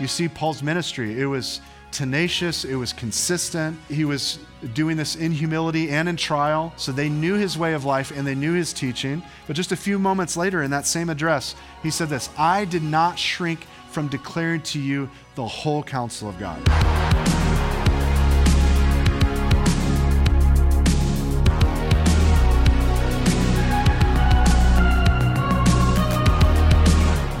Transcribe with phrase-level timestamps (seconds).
[0.00, 1.20] you see Paul's ministry.
[1.20, 1.60] It was
[1.92, 3.78] tenacious, it was consistent.
[3.88, 4.40] He was
[4.74, 6.72] doing this in humility and in trial.
[6.76, 9.22] So they knew his way of life and they knew his teaching.
[9.46, 12.82] But just a few moments later, in that same address, he said this I did
[12.82, 17.03] not shrink from declaring to you the whole counsel of God.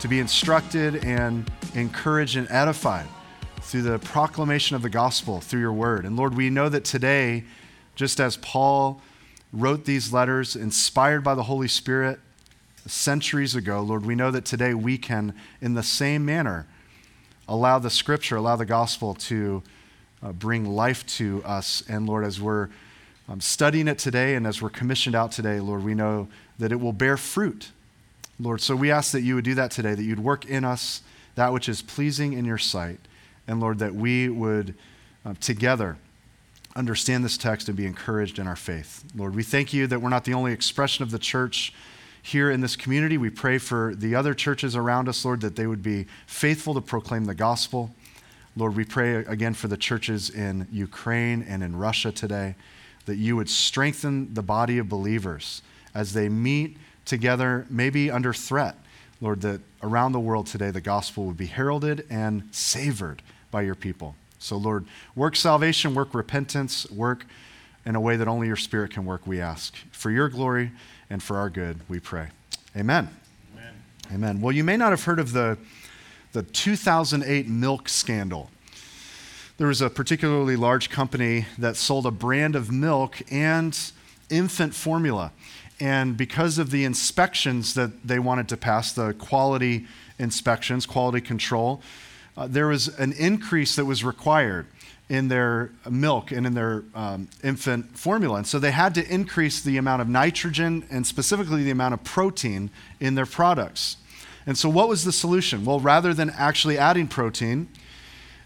[0.00, 3.06] to be instructed and encouraged and edified
[3.60, 6.06] through the proclamation of the gospel through your word.
[6.06, 7.44] And Lord, we know that today,
[7.96, 9.02] just as Paul
[9.52, 12.18] wrote these letters inspired by the Holy Spirit
[12.86, 16.66] centuries ago, Lord, we know that today we can, in the same manner,
[17.46, 19.62] allow the scripture, allow the gospel to
[20.22, 21.82] uh, bring life to us.
[21.90, 22.70] And Lord, as we're
[23.28, 26.80] um, studying it today and as we're commissioned out today, Lord, we know that it
[26.80, 27.70] will bear fruit
[28.40, 28.60] Lord.
[28.60, 31.02] So we ask that you would do that today, that you'd work in us
[31.34, 33.00] that which is pleasing in your sight.
[33.46, 34.74] And Lord, that we would
[35.24, 35.96] uh, together
[36.76, 39.04] understand this text and be encouraged in our faith.
[39.14, 41.72] Lord, we thank you that we're not the only expression of the church
[42.22, 43.18] here in this community.
[43.18, 46.80] We pray for the other churches around us, Lord, that they would be faithful to
[46.80, 47.94] proclaim the gospel.
[48.56, 52.54] Lord, we pray again for the churches in Ukraine and in Russia today,
[53.06, 55.62] that you would strengthen the body of believers
[55.94, 56.76] as they meet
[57.10, 58.76] together, maybe under threat.
[59.20, 63.74] Lord, that around the world today the gospel would be heralded and savored by your
[63.74, 64.14] people.
[64.38, 67.26] So, Lord, work salvation, work repentance, work
[67.84, 69.74] in a way that only your Spirit can work, we ask.
[69.90, 70.70] For your glory
[71.10, 72.28] and for our good, we pray.
[72.76, 73.10] Amen.
[73.52, 73.74] Amen.
[74.14, 74.40] Amen.
[74.40, 75.58] Well, you may not have heard of the,
[76.32, 78.50] the 2008 milk scandal.
[79.58, 83.78] There was a particularly large company that sold a brand of milk and
[84.30, 85.32] infant formula.
[85.80, 89.86] And because of the inspections that they wanted to pass, the quality
[90.18, 91.80] inspections, quality control,
[92.36, 94.66] uh, there was an increase that was required
[95.08, 98.36] in their milk and in their um, infant formula.
[98.36, 102.04] And so they had to increase the amount of nitrogen and specifically the amount of
[102.04, 102.70] protein
[103.00, 103.96] in their products.
[104.46, 105.64] And so, what was the solution?
[105.64, 107.68] Well, rather than actually adding protein,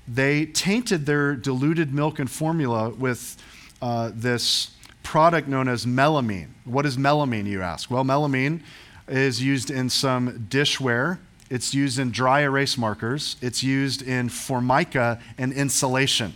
[0.08, 3.36] they tainted their diluted milk and formula with
[3.80, 4.73] uh, this
[5.04, 6.48] product known as melamine.
[6.64, 7.88] What is melamine, you ask?
[7.88, 8.62] Well, melamine
[9.06, 11.18] is used in some dishware,
[11.50, 16.34] it's used in dry erase markers, it's used in formica and insulation.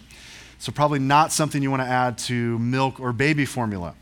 [0.61, 3.95] So, probably not something you want to add to milk or baby formula.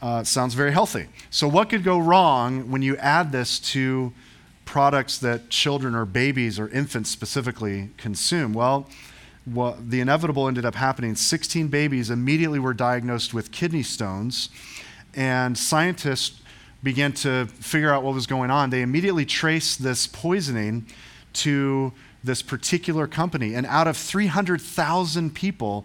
[0.00, 1.06] Uh, sounds very healthy.
[1.30, 4.12] So, what could go wrong when you add this to
[4.64, 8.52] products that children or babies or infants specifically consume?
[8.54, 8.88] Well,
[9.54, 11.14] what the inevitable ended up happening.
[11.14, 14.48] 16 babies immediately were diagnosed with kidney stones
[15.14, 16.40] and scientists
[16.82, 18.70] began to figure out what was going on.
[18.70, 20.86] They immediately traced this poisoning
[21.34, 21.92] to
[22.22, 25.84] this particular company and out of 300000 people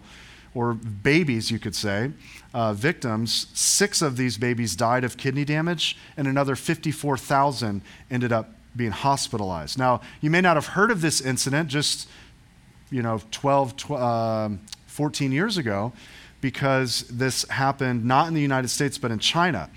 [0.54, 2.12] or babies you could say
[2.52, 8.50] uh, victims six of these babies died of kidney damage and another 54000 ended up
[8.76, 9.78] being hospitalized.
[9.78, 12.08] Now you may not have heard of this incident just
[12.90, 15.92] you know, 12, 12 um, 14 years ago
[16.40, 19.70] because this happened not in the United States but in China.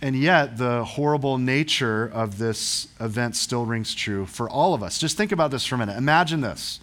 [0.00, 4.98] And yet, the horrible nature of this event still rings true for all of us.
[4.98, 5.96] Just think about this for a minute.
[5.96, 6.78] Imagine this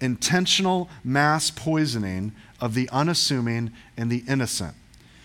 [0.00, 4.74] intentional mass poisoning of the unassuming and the innocent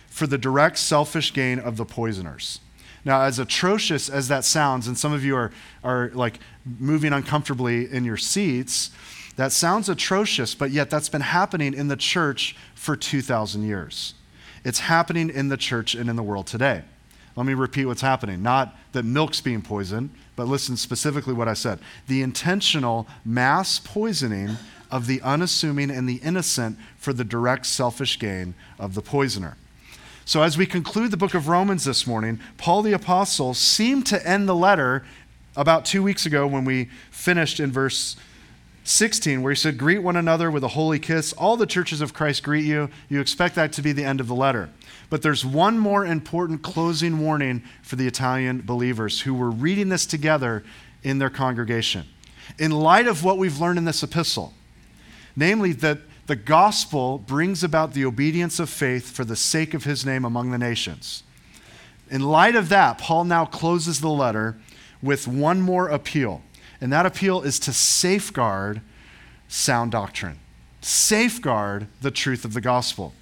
[0.07, 2.59] for the direct selfish gain of the poisoners.
[3.05, 5.51] Now, as atrocious as that sounds, and some of you are,
[5.83, 6.39] are like
[6.79, 8.91] moving uncomfortably in your seats,
[9.35, 14.13] that sounds atrocious, but yet that's been happening in the church for 2,000 years.
[14.63, 16.83] It's happening in the church and in the world today.
[17.35, 18.43] Let me repeat what's happening.
[18.43, 21.79] Not that milk's being poisoned, but listen specifically what I said.
[22.07, 24.57] The intentional mass poisoning
[24.91, 29.57] of the unassuming and the innocent for the direct selfish gain of the poisoner.
[30.25, 34.25] So, as we conclude the book of Romans this morning, Paul the Apostle seemed to
[34.25, 35.03] end the letter
[35.55, 38.15] about two weeks ago when we finished in verse
[38.83, 41.33] 16, where he said, Greet one another with a holy kiss.
[41.33, 42.89] All the churches of Christ greet you.
[43.09, 44.69] You expect that to be the end of the letter.
[45.09, 50.05] But there's one more important closing warning for the Italian believers who were reading this
[50.05, 50.63] together
[51.03, 52.05] in their congregation.
[52.59, 54.53] In light of what we've learned in this epistle,
[55.35, 60.05] namely that the gospel brings about the obedience of faith for the sake of his
[60.05, 61.23] name among the nations.
[62.09, 64.57] In light of that, Paul now closes the letter
[65.01, 66.41] with one more appeal,
[66.83, 68.81] and that appeal is to safeguard
[69.47, 70.37] sound doctrine,
[70.81, 73.13] safeguard the truth of the gospel.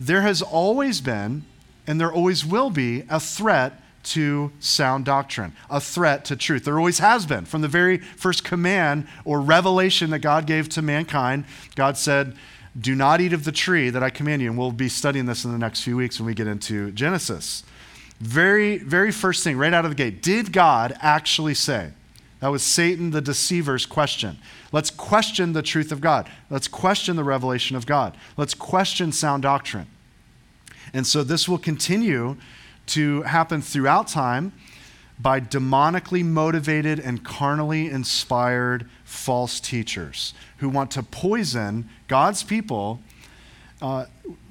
[0.00, 1.44] There has always been,
[1.86, 6.64] and there always will be, a threat to sound doctrine, a threat to truth.
[6.64, 7.44] There always has been.
[7.44, 11.44] From the very first command or revelation that God gave to mankind,
[11.76, 12.36] God said,
[12.78, 14.50] Do not eat of the tree that I command you.
[14.50, 17.62] And we'll be studying this in the next few weeks when we get into Genesis.
[18.18, 21.92] Very, very first thing, right out of the gate, did God actually say?
[22.44, 24.36] That was Satan the deceiver's question.
[24.70, 26.28] Let's question the truth of God.
[26.50, 28.18] Let's question the revelation of God.
[28.36, 29.86] Let's question sound doctrine.
[30.92, 32.36] And so this will continue
[32.88, 34.52] to happen throughout time
[35.18, 43.00] by demonically motivated and carnally inspired false teachers who want to poison God's people,
[43.80, 44.04] uh,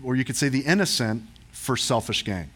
[0.03, 2.49] or you could say the innocent, for selfish gain.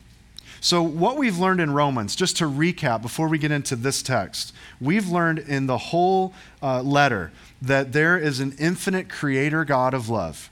[0.59, 4.53] So, what we've learned in Romans, just to recap before we get into this text,
[4.81, 7.31] we've learned in the whole uh, letter
[7.61, 10.49] that there is an infinite creator God of love,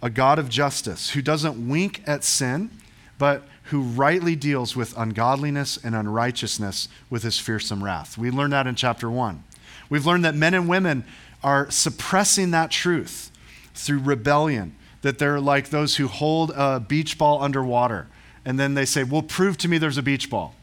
[0.00, 2.70] a God of justice who doesn't wink at sin,
[3.18, 8.18] but who rightly deals with ungodliness and unrighteousness with his fearsome wrath.
[8.18, 9.44] We learned that in chapter one.
[9.88, 11.04] We've learned that men and women
[11.44, 13.30] are suppressing that truth
[13.74, 18.08] through rebellion, that they're like those who hold a beach ball underwater
[18.44, 20.54] and then they say, Well, prove to me there's a beach ball.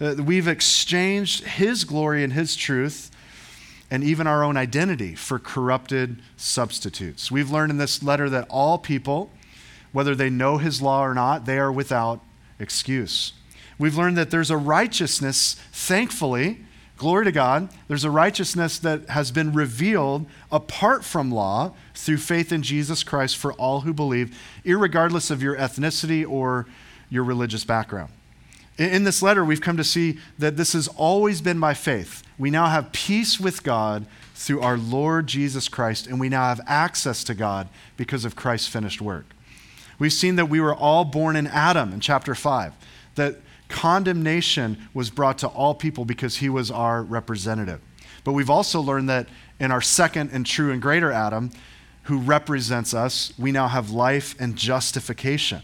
[0.00, 3.10] Uh, we've exchanged his glory and his truth
[3.90, 7.30] and even our own identity for corrupted substitutes.
[7.30, 9.30] We've learned in this letter that all people,
[9.92, 12.20] whether they know his law or not, they are without
[12.58, 13.34] excuse.
[13.78, 16.64] We've learned that there's a righteousness, thankfully,
[16.96, 22.52] glory to God, there's a righteousness that has been revealed apart from law through faith
[22.52, 26.66] in Jesus Christ for all who believe, regardless of your ethnicity or
[27.14, 28.10] your religious background.
[28.76, 32.24] In this letter, we've come to see that this has always been by faith.
[32.36, 36.60] We now have peace with God through our Lord Jesus Christ, and we now have
[36.66, 39.26] access to God because of Christ's finished work.
[40.00, 42.72] We've seen that we were all born in Adam in chapter 5,
[43.14, 43.36] that
[43.68, 47.80] condemnation was brought to all people because he was our representative.
[48.24, 49.28] But we've also learned that
[49.60, 51.50] in our second and true and greater Adam,
[52.04, 55.62] who represents us, we now have life and justification.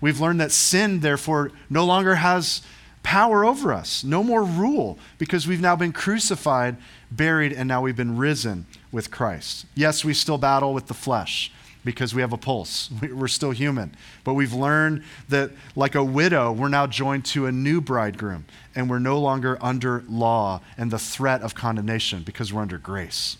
[0.00, 2.62] We've learned that sin, therefore, no longer has
[3.02, 6.76] power over us, no more rule, because we've now been crucified,
[7.10, 9.66] buried, and now we've been risen with Christ.
[9.74, 11.52] Yes, we still battle with the flesh
[11.84, 12.90] because we have a pulse.
[13.02, 13.94] We're still human.
[14.24, 18.88] But we've learned that, like a widow, we're now joined to a new bridegroom, and
[18.88, 23.36] we're no longer under law and the threat of condemnation because we're under grace.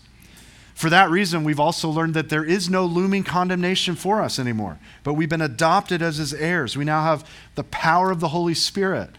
[0.75, 4.77] For that reason, we've also learned that there is no looming condemnation for us anymore,
[5.03, 6.75] but we've been adopted as his heirs.
[6.75, 9.11] We now have the power of the Holy Spirit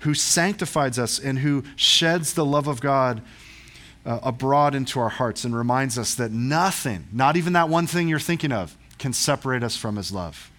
[0.00, 3.22] who sanctifies us and who sheds the love of God
[4.04, 8.06] uh, abroad into our hearts and reminds us that nothing, not even that one thing
[8.06, 10.50] you're thinking of, can separate us from his love.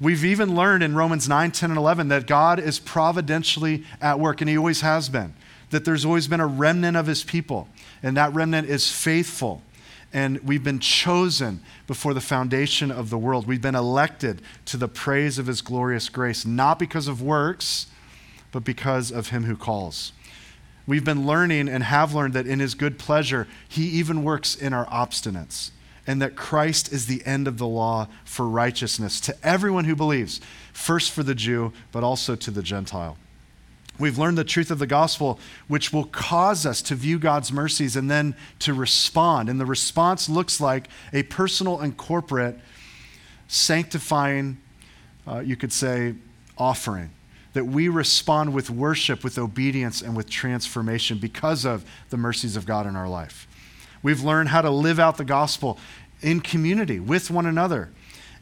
[0.00, 4.40] We've even learned in Romans 9, 10, and 11 that God is providentially at work,
[4.40, 5.34] and he always has been.
[5.70, 7.68] That there's always been a remnant of his people,
[8.02, 9.62] and that remnant is faithful
[10.12, 13.46] and we've been chosen before the foundation of the world.
[13.46, 17.86] We've been elected to the praise of his glorious grace, not because of works,
[18.50, 20.12] but because of him who calls.
[20.86, 24.72] We've been learning and have learned that in his good pleasure, he even works in
[24.72, 25.70] our obstinance,
[26.06, 30.40] and that Christ is the end of the law for righteousness to everyone who believes,
[30.72, 33.18] first for the Jew, but also to the Gentile.
[33.98, 35.38] We've learned the truth of the gospel,
[35.68, 39.48] which will cause us to view God's mercies and then to respond.
[39.48, 42.58] And the response looks like a personal and corporate
[43.48, 44.58] sanctifying,
[45.26, 46.14] uh, you could say,
[46.58, 47.10] offering.
[47.54, 52.66] That we respond with worship, with obedience, and with transformation because of the mercies of
[52.66, 53.48] God in our life.
[54.02, 55.78] We've learned how to live out the gospel
[56.20, 57.90] in community with one another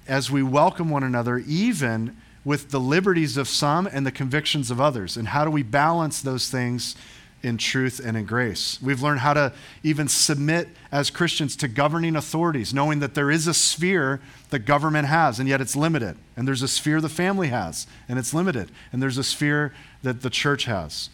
[0.07, 4.81] as we welcome one another, even with the liberties of some and the convictions of
[4.81, 5.17] others.
[5.17, 6.95] And how do we balance those things
[7.43, 8.81] in truth and in grace?
[8.83, 13.47] We've learned how to even submit as Christians to governing authorities, knowing that there is
[13.47, 14.21] a sphere
[14.51, 16.17] that government has, and yet it's limited.
[16.37, 18.71] And there's a sphere the family has, and it's limited.
[18.93, 19.73] And there's a sphere
[20.03, 21.09] that the church has.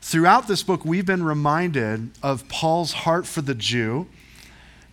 [0.00, 4.06] Throughout this book, we've been reminded of Paul's heart for the Jew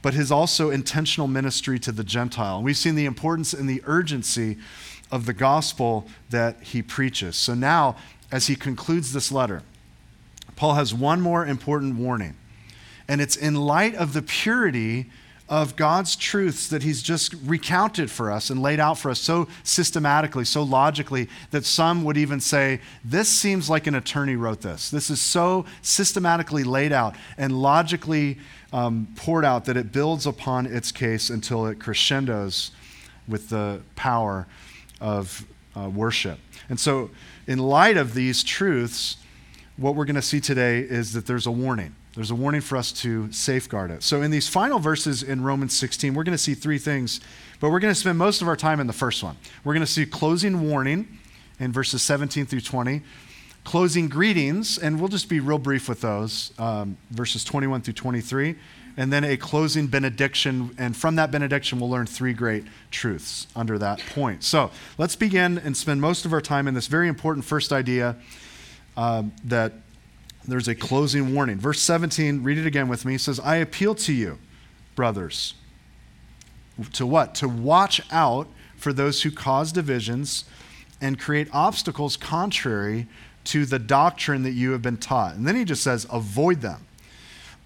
[0.01, 2.61] but his also intentional ministry to the Gentile.
[2.61, 4.57] We've seen the importance and the urgency
[5.11, 7.35] of the gospel that he preaches.
[7.35, 7.97] So now,
[8.31, 9.63] as he concludes this letter,
[10.55, 12.35] Paul has one more important warning.
[13.07, 15.09] And it's in light of the purity
[15.51, 19.49] of God's truths that He's just recounted for us and laid out for us so
[19.63, 24.89] systematically, so logically, that some would even say, This seems like an attorney wrote this.
[24.89, 28.39] This is so systematically laid out and logically
[28.71, 32.71] um, poured out that it builds upon its case until it crescendos
[33.27, 34.47] with the power
[35.01, 36.39] of uh, worship.
[36.69, 37.09] And so,
[37.47, 39.17] in light of these truths,
[39.75, 41.95] what we're going to see today is that there's a warning.
[42.13, 44.03] There's a warning for us to safeguard it.
[44.03, 47.19] So, in these final verses in Romans 16, we're going to see three things,
[47.59, 49.37] but we're going to spend most of our time in the first one.
[49.63, 51.19] We're going to see closing warning
[51.59, 53.01] in verses 17 through 20,
[53.63, 58.55] closing greetings, and we'll just be real brief with those, um, verses 21 through 23,
[58.97, 60.75] and then a closing benediction.
[60.77, 64.43] And from that benediction, we'll learn three great truths under that point.
[64.43, 68.15] So, let's begin and spend most of our time in this very important first idea
[68.97, 69.73] um, that
[70.47, 71.57] there's a closing warning.
[71.57, 73.17] Verse 17, read it again with me.
[73.17, 74.39] Says, I appeal to you,
[74.95, 75.53] brothers.
[76.93, 77.35] To what?
[77.35, 80.45] To watch out for those who cause divisions
[80.99, 83.07] and create obstacles contrary
[83.43, 85.35] to the doctrine that you have been taught.
[85.35, 86.85] And then he just says, avoid them.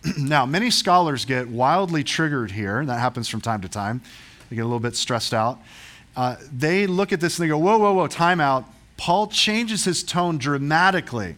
[0.17, 4.01] now, many scholars get wildly triggered here, and that happens from time to time.
[4.49, 5.59] They get a little bit stressed out.
[6.15, 8.65] Uh, they look at this and they go, whoa, whoa, whoa, time out.
[8.97, 11.35] Paul changes his tone dramatically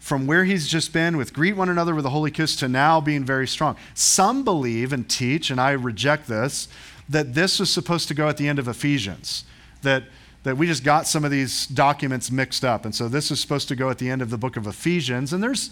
[0.00, 3.00] from where he's just been with greet one another with a holy kiss to now
[3.00, 3.76] being very strong.
[3.94, 6.66] Some believe and teach, and I reject this,
[7.08, 9.44] that this was supposed to go at the end of Ephesians.
[9.82, 10.04] That,
[10.42, 12.84] that we just got some of these documents mixed up.
[12.84, 15.32] And so this is supposed to go at the end of the book of Ephesians.
[15.32, 15.70] And there's,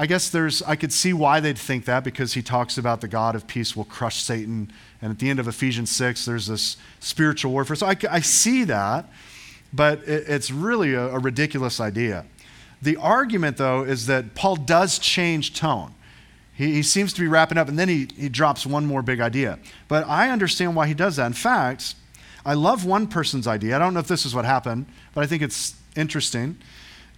[0.00, 3.06] I guess there's, I could see why they'd think that because he talks about the
[3.06, 4.72] God of peace will crush Satan.
[5.02, 7.76] And at the end of Ephesians 6, there's this spiritual warfare.
[7.76, 9.10] So I, I see that,
[9.74, 12.24] but it, it's really a, a ridiculous idea.
[12.80, 15.92] The argument, though, is that Paul does change tone.
[16.54, 19.20] He, he seems to be wrapping up, and then he, he drops one more big
[19.20, 19.58] idea.
[19.86, 21.26] But I understand why he does that.
[21.26, 21.94] In fact,
[22.46, 23.76] I love one person's idea.
[23.76, 26.56] I don't know if this is what happened, but I think it's interesting.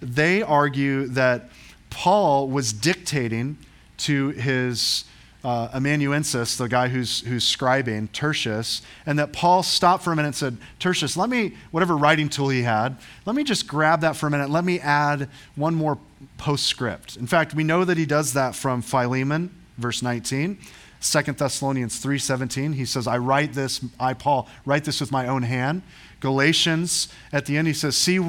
[0.00, 1.48] They argue that
[1.92, 3.58] Paul was dictating
[3.98, 5.04] to his
[5.44, 10.28] uh, amanuensis, the guy who's, who's scribing, Tertius, and that Paul stopped for a minute
[10.28, 12.96] and said, Tertius, let me, whatever writing tool he had,
[13.26, 14.48] let me just grab that for a minute.
[14.48, 15.98] Let me add one more
[16.38, 17.16] postscript.
[17.16, 20.58] In fact, we know that he does that from Philemon, verse 19.
[21.02, 25.42] 2 Thessalonians 3:17 he says I write this I Paul write this with my own
[25.42, 25.82] hand
[26.20, 28.20] Galatians at the end he says see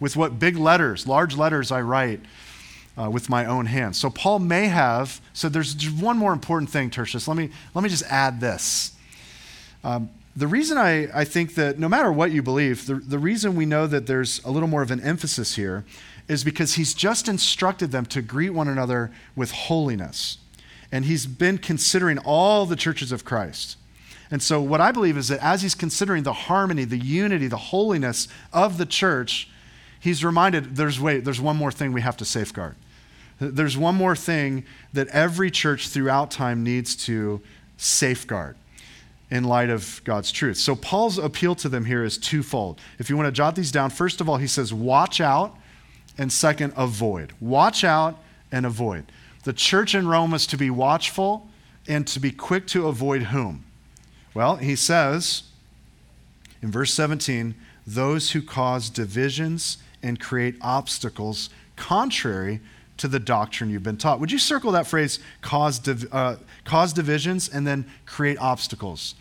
[0.00, 2.18] with what big letters large letters I write
[2.96, 3.98] uh, with my own hands.
[3.98, 7.28] So Paul may have said, there's one more important thing, Tertius.
[7.28, 8.96] Let me, let me just add this.
[9.84, 13.56] Um, the reason I, I think that no matter what you believe, the, the reason
[13.56, 15.84] we know that there's a little more of an emphasis here
[16.28, 20.38] is because he's just instructed them to greet one another with holiness.
[20.92, 23.76] And he's been considering all the churches of Christ.
[24.30, 27.56] And so, what I believe is that as he's considering the harmony, the unity, the
[27.56, 29.48] holiness of the church,
[30.00, 32.74] he's reminded there's wait, there's one more thing we have to safeguard.
[33.38, 37.40] There's one more thing that every church throughout time needs to
[37.76, 38.56] safeguard
[39.30, 40.56] in light of God's truth.
[40.56, 42.80] So Paul's appeal to them here is twofold.
[42.98, 45.56] If you want to jot these down, first of all, he says, watch out,
[46.16, 47.32] and second, avoid.
[47.40, 48.18] Watch out
[48.50, 49.04] and avoid.
[49.44, 51.48] The church in Rome is to be watchful
[51.88, 53.64] and to be quick to avoid whom?
[54.34, 55.44] Well, he says
[56.62, 57.54] in verse 17,
[57.86, 62.60] those who cause divisions and create obstacles contrary
[62.98, 64.20] to the doctrine you've been taught.
[64.20, 69.14] Would you circle that phrase, cause, div- uh, cause divisions and then create obstacles?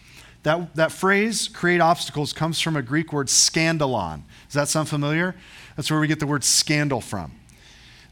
[0.43, 4.21] That, that phrase, create obstacles, comes from a Greek word scandalon.
[4.47, 5.35] Does that sound familiar?
[5.75, 7.31] That's where we get the word scandal from.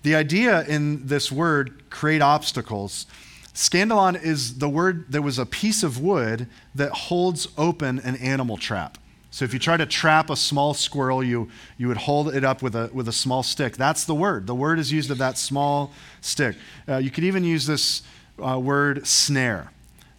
[0.01, 3.05] The idea in this word, create obstacles,
[3.53, 8.57] scandalon is the word that was a piece of wood that holds open an animal
[8.57, 8.97] trap.
[9.33, 11.49] So if you try to trap a small squirrel, you,
[11.79, 13.75] you would hold it up with a, with a small stick.
[13.75, 14.45] That's the word.
[14.45, 16.55] The word is used of that small stick.
[16.87, 18.03] Uh, you could even use this
[18.37, 19.71] uh, word snare.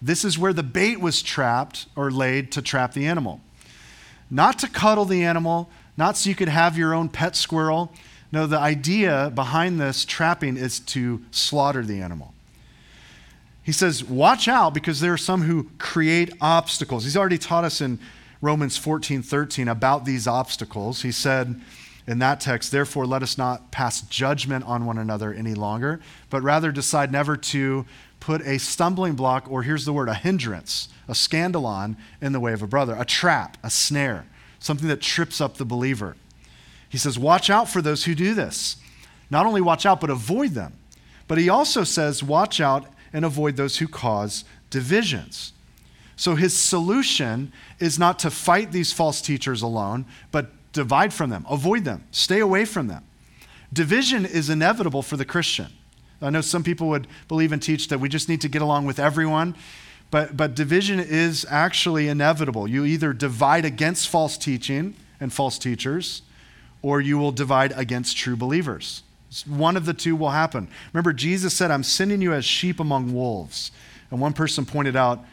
[0.03, 3.41] This is where the bait was trapped or laid to trap the animal.
[4.33, 7.93] Not to cuddle the animal, not so you could have your own pet squirrel.
[8.33, 12.35] No, the idea behind this trapping is to slaughter the animal.
[13.63, 17.05] He says, Watch out because there are some who create obstacles.
[17.05, 18.01] He's already taught us in
[18.45, 21.01] Romans 14 13 about these obstacles.
[21.01, 21.59] He said
[22.07, 25.99] in that text, Therefore, let us not pass judgment on one another any longer,
[26.29, 27.87] but rather decide never to
[28.21, 32.53] put a stumbling block, or here's the word, a hindrance, a scandalon in the way
[32.53, 34.27] of a brother, a trap, a snare,
[34.59, 36.15] something that trips up the believer.
[36.91, 38.77] He says, Watch out for those who do this.
[39.31, 40.75] Not only watch out, but avoid them.
[41.29, 45.54] But he also says, Watch out and avoid those who cause divisions.
[46.17, 51.47] So his solution is not to fight these false teachers alone, but divide from them,
[51.49, 53.05] avoid them, stay away from them.
[53.73, 55.69] Division is inevitable for the Christian.
[56.23, 58.87] I know some people would believe and teach that we just need to get along
[58.87, 59.57] with everyone,
[60.11, 62.69] but, but division is actually inevitable.
[62.69, 66.23] You either divide against false teaching and false teachers,
[66.83, 69.03] or you will divide against true believers.
[69.47, 70.69] One of the two will happen.
[70.93, 73.73] Remember, Jesus said, I'm sending you as sheep among wolves.
[74.11, 75.25] And one person pointed out,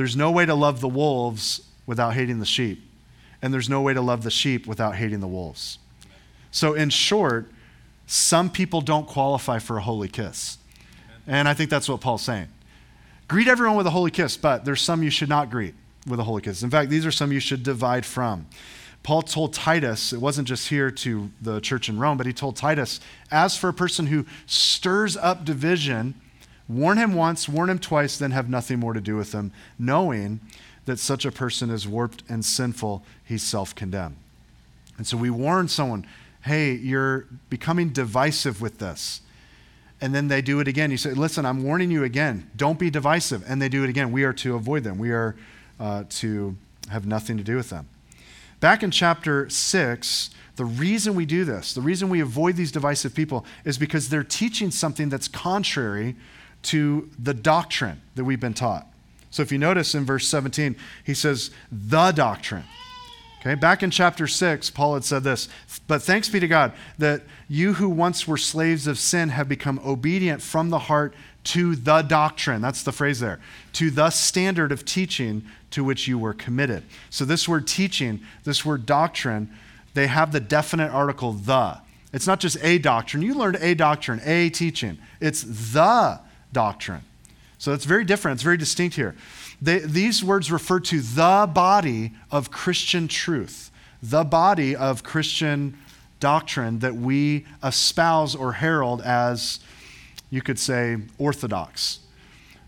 [0.00, 2.82] there's no way to love the wolves without hating the sheep.
[3.42, 5.78] And there's no way to love the sheep without hating the wolves.
[6.50, 7.50] So, in short,
[8.06, 10.56] some people don't qualify for a holy kiss.
[11.26, 12.48] And I think that's what Paul's saying.
[13.28, 15.74] Greet everyone with a holy kiss, but there's some you should not greet
[16.06, 16.62] with a holy kiss.
[16.62, 18.46] In fact, these are some you should divide from.
[19.02, 22.56] Paul told Titus, it wasn't just here to the church in Rome, but he told
[22.56, 26.14] Titus, as for a person who stirs up division,
[26.70, 30.40] warn him once, warn him twice, then have nothing more to do with him, knowing
[30.84, 34.16] that such a person is warped and sinful, he's self condemned.
[34.96, 36.06] And so we warn someone,
[36.42, 39.22] hey, you're becoming divisive with this.
[40.00, 40.90] And then they do it again.
[40.90, 43.44] You say, listen, I'm warning you again, don't be divisive.
[43.46, 44.12] And they do it again.
[44.12, 45.36] We are to avoid them, we are
[45.78, 46.56] uh, to
[46.90, 47.88] have nothing to do with them.
[48.60, 53.14] Back in chapter 6, the reason we do this, the reason we avoid these divisive
[53.14, 56.16] people, is because they're teaching something that's contrary
[56.62, 58.86] to the doctrine that we've been taught.
[59.30, 62.64] So if you notice in verse 17, he says, the doctrine.
[63.40, 65.48] Okay, back in chapter 6, Paul had said this
[65.86, 69.80] But thanks be to God that you who once were slaves of sin have become
[69.84, 72.60] obedient from the heart to the doctrine.
[72.60, 73.40] That's the phrase there.
[73.74, 76.82] To the standard of teaching to which you were committed.
[77.08, 79.50] So, this word teaching, this word doctrine,
[79.94, 81.78] they have the definite article the.
[82.12, 83.22] It's not just a doctrine.
[83.22, 84.98] You learned a doctrine, a teaching.
[85.20, 86.20] It's the
[86.52, 87.02] doctrine.
[87.58, 88.36] So, it's very different.
[88.36, 89.14] It's very distinct here.
[89.60, 93.70] They, these words refer to the body of Christian truth,
[94.02, 95.78] the body of Christian
[96.20, 99.60] doctrine that we espouse or herald as,
[100.30, 102.00] you could say, orthodox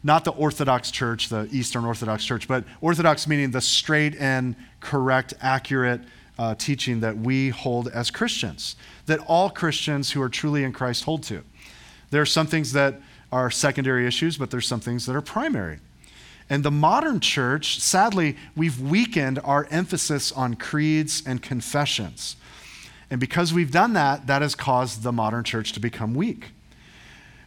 [0.03, 5.35] not the Orthodox Church, the Eastern Orthodox Church, but Orthodox meaning the straight and correct,
[5.41, 6.01] accurate
[6.39, 8.77] uh, teaching that we hold as Christians,
[9.07, 11.45] that all Christians who are truly in Christ hold to.
[12.11, 13.01] There are some things that
[13.33, 15.79] are secondary issues, but there's some things that are primary.
[16.51, 22.37] And the modern church, sadly, we've weakened our emphasis on creeds and confessions.
[23.11, 26.53] And because we've done that, that has caused the modern church to become weak.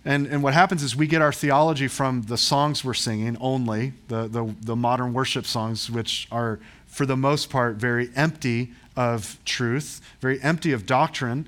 [0.03, 3.93] And, and what happens is we get our theology from the songs we're singing only,
[4.07, 9.39] the, the, the modern worship songs, which are, for the most part, very empty of
[9.45, 11.47] truth, very empty of doctrine.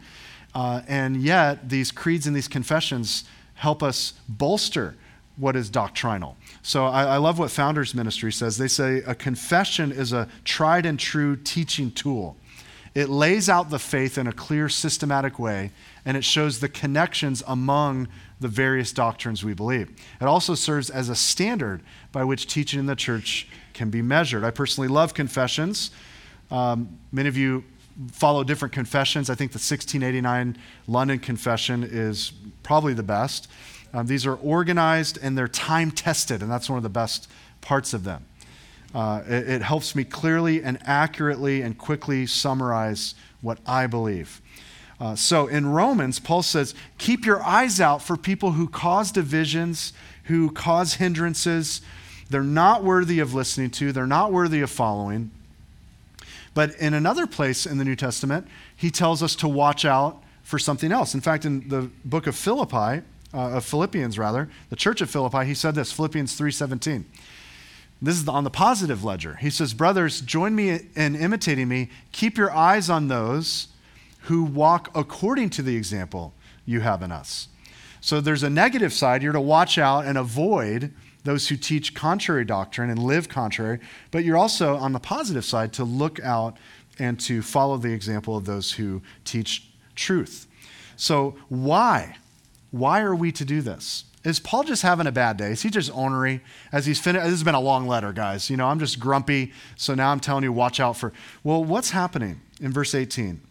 [0.56, 3.24] Uh, and yet, these creeds and these confessions
[3.58, 4.96] help us bolster
[5.36, 6.36] what is doctrinal.
[6.64, 8.58] So I, I, love what Founders Ministry says.
[8.58, 12.36] They say a confession is a tried and true teaching tool.
[12.96, 15.72] It lays out the faith in a clear, systematic way,
[16.06, 18.08] and it shows the connections among
[18.40, 19.92] the various doctrines we believe.
[20.20, 24.44] It also serves as a standard by which teaching in the church can be measured.
[24.44, 25.92] I personally love confessions.
[26.50, 27.64] Um, many of you
[28.12, 29.30] follow different confessions.
[29.30, 30.58] I think the 1689
[30.88, 32.32] London Confession is
[32.64, 33.48] probably the best.
[33.94, 37.30] Um, these are organized and they're time tested, and that's one of the best
[37.62, 38.26] parts of them.
[38.94, 44.42] Uh, it, it helps me clearly and accurately and quickly summarize what I believe.
[45.00, 49.94] Uh, so in Romans, Paul says, keep your eyes out for people who cause divisions,
[50.24, 51.82] who cause hindrances.
[52.30, 55.32] They're not worthy of listening to, they're not worthy of following.
[56.58, 60.58] But in another place in the New Testament, he tells us to watch out for
[60.58, 61.14] something else.
[61.14, 65.46] In fact, in the book of Philippi, uh, of Philippians rather, the church of Philippi,
[65.46, 67.06] he said this, Philippians 3:17.
[68.02, 69.36] This is on the positive ledger.
[69.36, 71.90] He says, "Brothers, join me in imitating me.
[72.12, 73.68] Keep your eyes on those
[74.22, 76.34] who walk according to the example
[76.66, 77.50] you have in us.
[78.02, 79.22] So there's a negative side.
[79.22, 80.92] You're to watch out and avoid
[81.28, 83.80] those who teach contrary doctrine and live contrary,
[84.12, 86.56] but you're also on the positive side to look out
[87.00, 90.48] and to follow the example of those who teach truth.
[90.96, 92.16] So, why?
[92.72, 94.06] Why are we to do this?
[94.24, 95.52] Is Paul just having a bad day?
[95.52, 96.40] Is he just ornery?
[96.72, 98.50] As he's finished, this has been a long letter, guys.
[98.50, 101.12] You know, I'm just grumpy, so now I'm telling you, watch out for.
[101.44, 103.42] Well, what's happening in verse 18?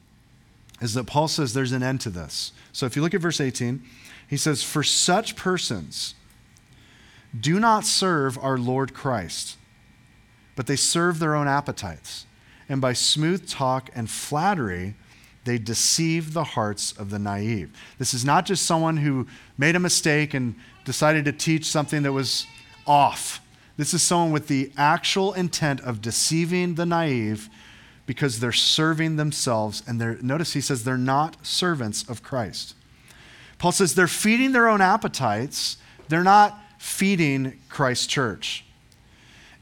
[0.80, 2.52] is that Paul says there's an end to this.
[2.72, 3.82] So if you look at verse 18,
[4.28, 6.14] he says, For such persons
[7.40, 9.56] do not serve our Lord Christ,
[10.54, 12.26] but they serve their own appetites.
[12.68, 14.94] And by smooth talk and flattery,
[15.44, 17.70] they deceive the hearts of the naive.
[17.98, 22.12] This is not just someone who made a mistake and decided to teach something that
[22.12, 22.46] was
[22.86, 23.40] off.
[23.76, 27.48] This is someone with the actual intent of deceiving the naive
[28.06, 29.82] because they're serving themselves.
[29.86, 32.74] And they're, notice he says they're not servants of Christ.
[33.58, 38.64] Paul says they're feeding their own appetites, they're not feeding Christ's church.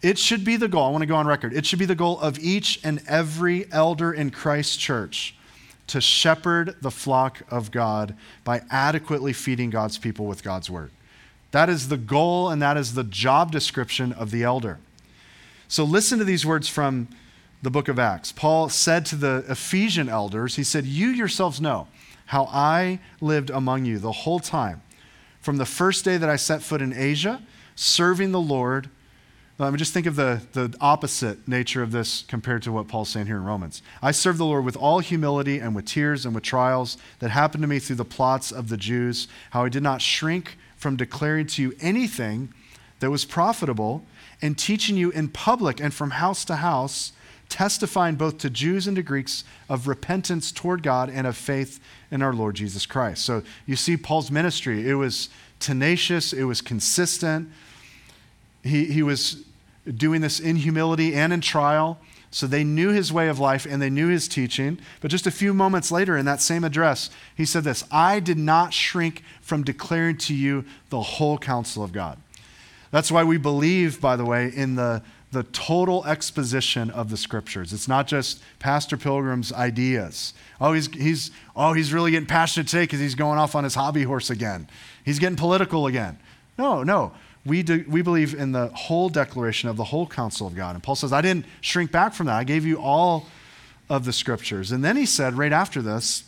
[0.03, 1.55] It should be the goal, I want to go on record.
[1.55, 5.35] It should be the goal of each and every elder in Christ's church
[5.87, 10.91] to shepherd the flock of God by adequately feeding God's people with God's word.
[11.51, 14.79] That is the goal and that is the job description of the elder.
[15.67, 17.09] So listen to these words from
[17.63, 18.33] the book of Acts.
[18.33, 21.89] Paul said to the Ephesian elders, he said, You yourselves know
[22.27, 24.83] how I lived among you the whole time,
[25.45, 27.43] from the first day that I set foot in Asia,
[27.77, 28.89] serving the Lord.
[29.61, 33.11] I mean, just think of the, the opposite nature of this compared to what Paul's
[33.11, 33.83] saying here in Romans.
[34.01, 37.61] I served the Lord with all humility and with tears and with trials that happened
[37.61, 41.47] to me through the plots of the Jews, how I did not shrink from declaring
[41.49, 42.49] to you anything
[43.01, 44.07] that was profitable
[44.41, 47.13] and teaching you in public and from house to house
[47.49, 51.81] testifying both to Jews and to Greeks of repentance toward God and of faith
[52.11, 53.25] in our Lord Jesus Christ.
[53.25, 55.29] So you see Paul's ministry, it was
[55.61, 57.49] tenacious, it was consistent.
[58.63, 59.45] He, he was
[59.97, 61.99] doing this in humility and in trial.
[62.31, 64.81] So they knew his way of life and they knew his teaching.
[65.01, 68.39] But just a few moments later, in that same address, he said this I did
[68.39, 72.19] not shrink from declaring to you the whole counsel of God.
[72.91, 75.03] That's why we believe, by the way, in the
[75.35, 77.73] the total exposition of the scriptures.
[77.73, 80.33] It's not just Pastor Pilgrim's ideas.
[80.61, 83.75] Oh, he's, he's, oh, he's really getting passionate today because he's going off on his
[83.75, 84.69] hobby horse again.
[85.05, 86.19] He's getting political again.
[86.57, 87.13] No, no.
[87.45, 90.77] We, do, we believe in the whole declaration of the whole counsel of God.
[90.77, 92.37] And Paul says, I didn't shrink back from that.
[92.37, 93.27] I gave you all
[93.91, 94.73] of the scriptures.
[94.73, 96.25] And then he said, right after this,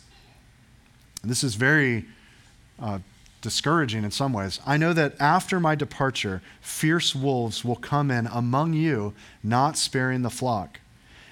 [1.23, 2.05] this is very
[2.79, 2.99] uh,
[3.41, 4.59] discouraging in some ways.
[4.65, 10.21] I know that after my departure, fierce wolves will come in among you, not sparing
[10.21, 10.79] the flock.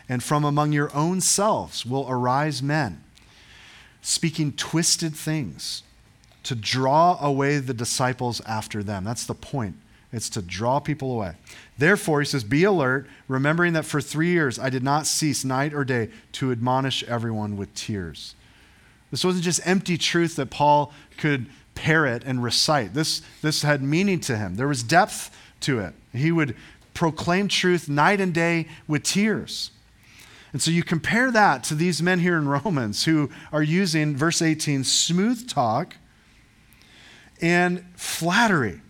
[0.08, 3.04] And from among your own selves will arise men,
[4.02, 5.82] speaking twisted things
[6.44, 9.04] to draw away the disciples after them.
[9.04, 9.78] That's the point.
[10.14, 11.34] It's to draw people away.
[11.78, 15.74] Therefore, he says, Be alert, remembering that for three years I did not cease night
[15.74, 18.36] or day to admonish everyone with tears.
[19.12, 22.94] This wasn't just empty truth that Paul could parrot and recite.
[22.94, 25.94] This, this had meaning to him, there was depth to it.
[26.14, 26.56] He would
[26.94, 29.72] proclaim truth night and day with tears.
[30.54, 34.42] And so you compare that to these men here in Romans who are using, verse
[34.42, 35.98] 18, smooth talk
[37.42, 38.82] and flattery.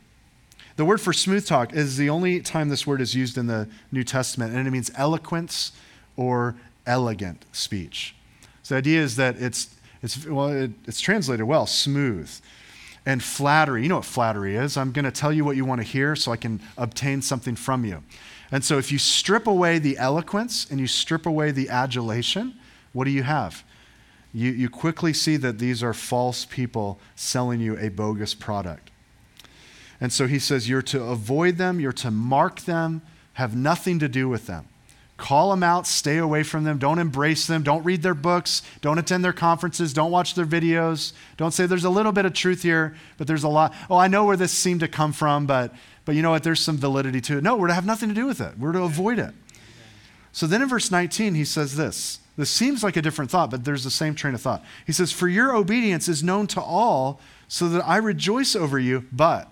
[0.75, 3.67] The word for smooth talk is the only time this word is used in the
[3.91, 5.71] New Testament, and it means eloquence
[6.15, 8.13] or elegant speech.
[8.61, 12.29] So the idea is that it's, it's, well, it, it's translated well, smooth
[13.05, 13.83] and flattery.
[13.83, 14.77] You know what flattery is.
[14.77, 17.55] I'm going to tell you what you want to hear so I can obtain something
[17.55, 18.03] from you.
[18.51, 22.55] And so if you strip away the eloquence and you strip away the adulation,
[22.93, 23.63] what do you have?
[24.33, 28.91] You, you quickly see that these are false people selling you a bogus product.
[30.01, 33.01] And so he says, You're to avoid them, you're to mark them,
[33.33, 34.67] have nothing to do with them.
[35.17, 38.97] Call them out, stay away from them, don't embrace them, don't read their books, don't
[38.97, 41.13] attend their conferences, don't watch their videos.
[41.37, 43.73] Don't say there's a little bit of truth here, but there's a lot.
[43.89, 45.73] Oh, I know where this seemed to come from, but
[46.03, 46.43] but you know what?
[46.43, 47.43] There's some validity to it.
[47.43, 48.59] No, we're to have nothing to do with it.
[48.59, 49.33] We're to avoid it.
[50.31, 52.19] So then in verse 19, he says this.
[52.37, 54.63] This seems like a different thought, but there's the same train of thought.
[54.85, 59.05] He says, For your obedience is known to all, so that I rejoice over you,
[59.11, 59.49] but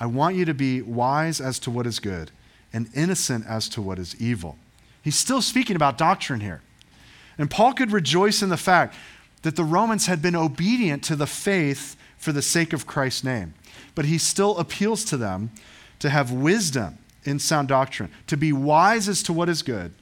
[0.00, 2.32] I want you to be wise as to what is good
[2.72, 4.58] and innocent as to what is evil.
[5.08, 6.60] He's still speaking about doctrine here.
[7.38, 8.94] And Paul could rejoice in the fact
[9.40, 13.54] that the Romans had been obedient to the faith for the sake of Christ's name.
[13.94, 15.50] But he still appeals to them
[16.00, 19.94] to have wisdom in sound doctrine, to be wise as to what is good,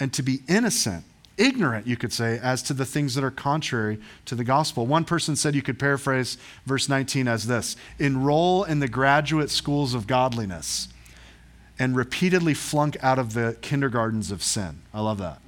[0.00, 1.04] and to be innocent,
[1.36, 4.86] ignorant, you could say, as to the things that are contrary to the gospel.
[4.86, 9.92] One person said you could paraphrase verse 19 as this Enroll in the graduate schools
[9.92, 10.88] of godliness
[11.78, 14.82] and repeatedly flunk out of the kindergartens of sin.
[14.92, 15.40] I love that.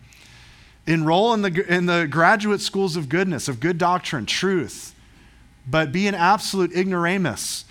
[0.86, 4.94] Enroll in the, in the graduate schools of goodness, of good doctrine, truth,
[5.66, 7.64] but be an absolute ignoramus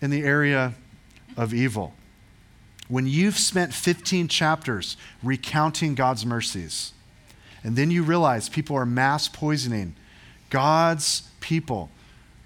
[0.00, 0.74] in the area
[1.36, 1.94] of evil.
[2.88, 6.92] When you've spent 15 chapters recounting God's mercies,
[7.62, 9.96] and then you realize people are mass poisoning
[10.50, 11.90] God's people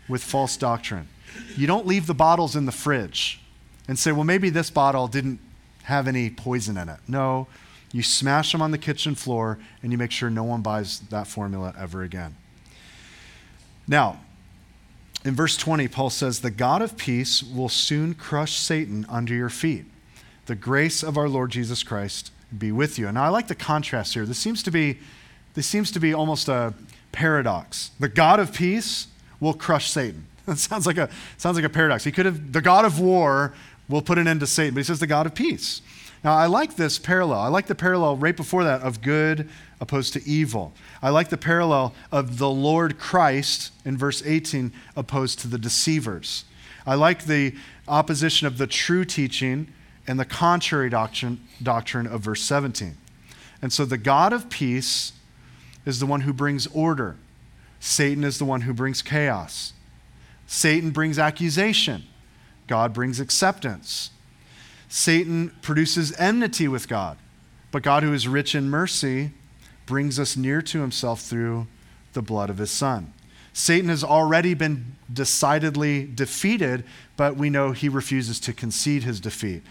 [0.08, 1.08] with false doctrine,
[1.56, 3.40] you don't leave the bottles in the fridge
[3.86, 5.40] and say, well, maybe this bottle didn't
[5.88, 6.98] have any poison in it.
[7.08, 7.46] No,
[7.92, 11.26] you smash them on the kitchen floor and you make sure no one buys that
[11.26, 12.36] formula ever again.
[13.86, 14.20] Now,
[15.24, 19.48] in verse 20, Paul says, The God of peace will soon crush Satan under your
[19.48, 19.86] feet.
[20.44, 23.06] The grace of our Lord Jesus Christ be with you.
[23.06, 24.26] And now I like the contrast here.
[24.26, 24.98] This seems to be,
[25.54, 26.74] this seems to be almost a
[27.12, 27.92] paradox.
[27.98, 29.06] The God of peace
[29.40, 30.26] will crush Satan.
[30.48, 32.04] That sounds like a, sounds like a paradox.
[32.04, 33.52] He could have, the God of war
[33.88, 35.82] will put an end to Satan, but he says the God of peace.
[36.24, 37.40] Now, I like this parallel.
[37.40, 39.48] I like the parallel right before that of good
[39.80, 40.72] opposed to evil.
[41.00, 46.44] I like the parallel of the Lord Christ in verse 18 opposed to the deceivers.
[46.84, 47.54] I like the
[47.86, 49.72] opposition of the true teaching
[50.08, 52.96] and the contrary doctrine, doctrine of verse 17.
[53.62, 55.12] And so the God of peace
[55.84, 57.16] is the one who brings order,
[57.80, 59.72] Satan is the one who brings chaos.
[60.46, 62.02] Satan brings accusation,
[62.68, 64.10] God brings acceptance.
[64.88, 67.18] Satan produces enmity with God,
[67.72, 69.32] but God, who is rich in mercy,
[69.86, 71.66] brings us near to himself through
[72.12, 73.12] the blood of his Son.
[73.52, 76.84] Satan has already been decidedly defeated,
[77.16, 79.62] but we know he refuses to concede his defeat.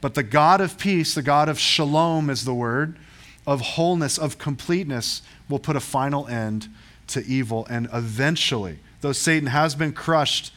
[0.00, 2.98] But the God of peace, the God of shalom is the word,
[3.46, 6.68] of wholeness, of completeness, will put a final end
[7.08, 7.66] to evil.
[7.70, 10.52] And eventually, though Satan has been crushed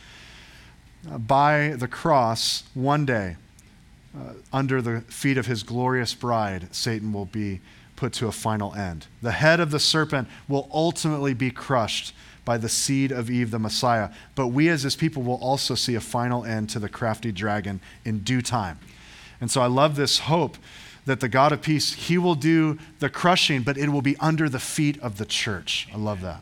[1.05, 3.37] by the cross, one day,
[4.17, 7.61] uh, under the feet of his glorious bride, Satan will be
[7.95, 9.07] put to a final end.
[9.21, 12.13] The head of the serpent will ultimately be crushed
[12.45, 14.09] by the seed of Eve, the Messiah.
[14.35, 17.79] But we as his people will also see a final end to the crafty dragon
[18.03, 18.79] in due time.
[19.39, 20.57] And so I love this hope
[21.05, 24.49] that the God of peace, he will do the crushing, but it will be under
[24.49, 25.87] the feet of the church.
[25.93, 26.41] I love that.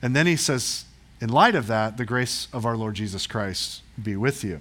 [0.00, 0.84] And then he says,
[1.20, 4.60] in light of that, the grace of our Lord Jesus Christ be with you.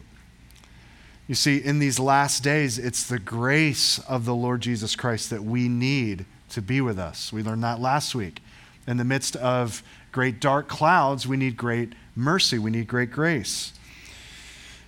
[1.28, 5.44] You see, in these last days, it's the grace of the Lord Jesus Christ that
[5.44, 7.34] we need to be with us.
[7.34, 8.42] We learned that last week.
[8.88, 13.74] In the midst of great dark clouds, we need great mercy, we need great grace.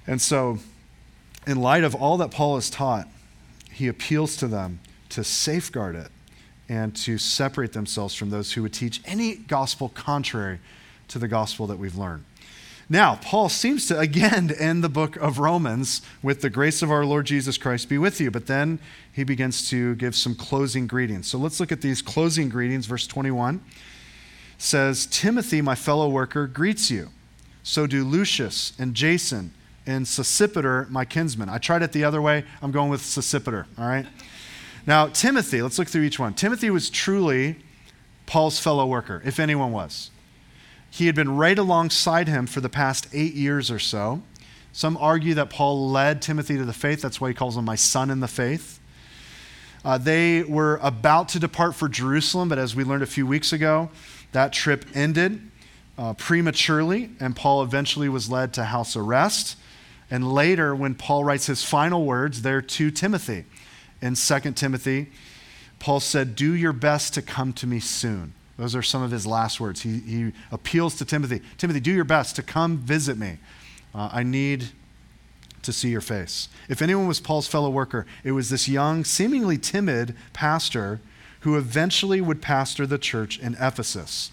[0.08, 0.60] And so,
[1.46, 3.08] in light of all that Paul has taught,
[3.72, 4.80] he appeals to them
[5.10, 6.10] to safeguard it
[6.70, 10.60] and to separate themselves from those who would teach any gospel contrary
[11.10, 12.26] to the gospel that we've learned.
[12.91, 17.06] Now, Paul seems to again end the book of Romans with the grace of our
[17.06, 18.32] Lord Jesus Christ be with you.
[18.32, 18.80] But then
[19.12, 21.28] he begins to give some closing greetings.
[21.28, 22.88] So let's look at these closing greetings.
[22.88, 23.62] Verse 21
[24.58, 27.10] says, Timothy, my fellow worker, greets you.
[27.62, 29.54] So do Lucius and Jason
[29.86, 31.50] and Sosipater, my kinsman.
[31.50, 32.43] I tried it the other way.
[32.62, 34.06] I'm going with Sosipater, all right?
[34.86, 36.34] Now, Timothy, let's look through each one.
[36.34, 37.58] Timothy was truly
[38.26, 40.10] Paul's fellow worker, if anyone was.
[40.89, 44.21] He had been right alongside him for the past eight years or so.
[44.71, 47.02] Some argue that Paul led Timothy to the faith.
[47.02, 48.80] That's why he calls him my son in the faith.
[49.84, 53.54] Uh, they were about to depart for Jerusalem, but as we learned a few weeks
[53.54, 53.89] ago,
[54.32, 55.41] that trip ended
[55.97, 59.58] uh, prematurely, and Paul eventually was led to house arrest.
[60.12, 63.45] And later, when Paul writes his final words there to Timothy
[64.02, 65.08] in 2 Timothy,
[65.80, 68.34] Paul said, Do your best to come to me soon.
[68.60, 69.82] Those are some of his last words.
[69.82, 73.38] He, he appeals to Timothy Timothy, do your best to come visit me.
[73.95, 74.67] Uh, I need
[75.62, 76.50] to see your face.
[76.67, 81.00] If anyone was Paul's fellow worker, it was this young, seemingly timid pastor
[81.41, 84.30] who eventually would pastor the church in Ephesus.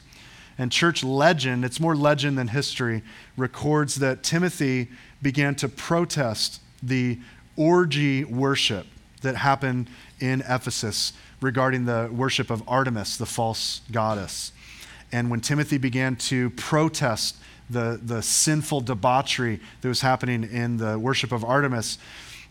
[0.58, 3.04] And church legend, it's more legend than history,
[3.36, 4.88] records that Timothy
[5.22, 7.20] began to protest the
[7.56, 8.86] orgy worship
[9.22, 9.88] that happened
[10.20, 14.52] in Ephesus regarding the worship of Artemis, the false goddess.
[15.12, 17.37] And when Timothy began to protest
[17.68, 21.98] the, the sinful debauchery that was happening in the worship of Artemis,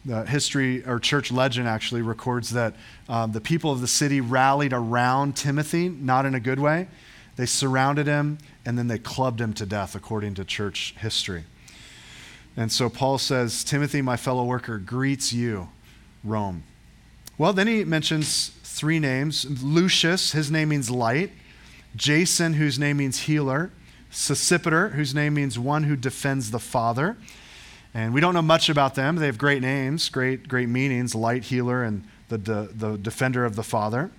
[0.06, 2.76] the history or church legend actually records that
[3.10, 6.88] um, the people of the city rallied around Timothy, not in a good way.
[7.38, 11.46] They surrounded him and then they clubbed him to death, according to church history.
[12.56, 15.70] And so Paul says, Timothy, my fellow worker, greets you,
[16.26, 16.64] Rome.
[17.38, 21.32] Well, then he mentions three names Lucius, his name means light,
[21.96, 23.72] Jason, whose name means healer,
[24.12, 27.16] Sosipater, whose name means one who defends the Father.
[27.94, 29.16] And we don't know much about them.
[29.16, 33.56] They have great names, great, great meanings light, healer, and the, the, the defender of
[33.56, 34.12] the Father.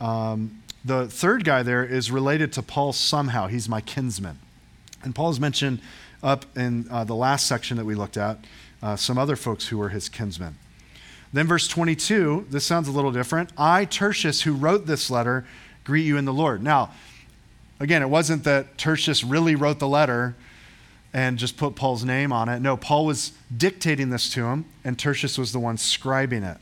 [0.00, 3.48] Um, the third guy there is related to Paul somehow.
[3.48, 4.38] He's my kinsman.
[5.02, 5.80] And Paul's mentioned
[6.22, 8.38] up in uh, the last section that we looked at
[8.82, 10.56] uh, some other folks who were his kinsmen.
[11.32, 13.50] Then, verse 22, this sounds a little different.
[13.58, 15.46] I, Tertius, who wrote this letter,
[15.84, 16.62] greet you in the Lord.
[16.62, 16.92] Now,
[17.80, 20.34] again, it wasn't that Tertius really wrote the letter
[21.12, 22.60] and just put Paul's name on it.
[22.60, 26.58] No, Paul was dictating this to him, and Tertius was the one scribing it.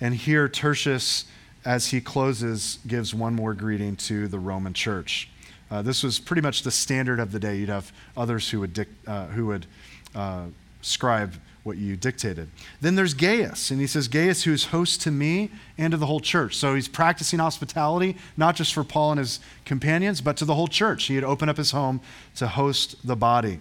[0.00, 1.26] And here, Tertius,
[1.64, 5.28] as he closes, gives one more greeting to the Roman church.
[5.70, 7.56] Uh, this was pretty much the standard of the day.
[7.56, 9.66] You'd have others who would, dic- uh, who would
[10.14, 10.46] uh,
[10.80, 12.48] scribe what you dictated.
[12.80, 16.06] Then there's Gaius, and he says, Gaius, who is host to me and to the
[16.06, 16.56] whole church.
[16.56, 20.66] So he's practicing hospitality, not just for Paul and his companions, but to the whole
[20.66, 21.04] church.
[21.04, 22.00] He had opened up his home
[22.36, 23.60] to host the body.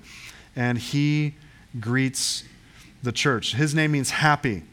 [0.55, 1.35] And he
[1.79, 2.43] greets
[3.03, 3.53] the church.
[3.53, 4.63] His name means happy.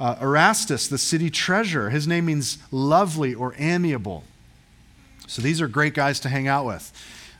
[0.00, 4.24] Uh, Erastus, the city treasurer, his name means lovely or amiable.
[5.26, 6.92] So these are great guys to hang out with.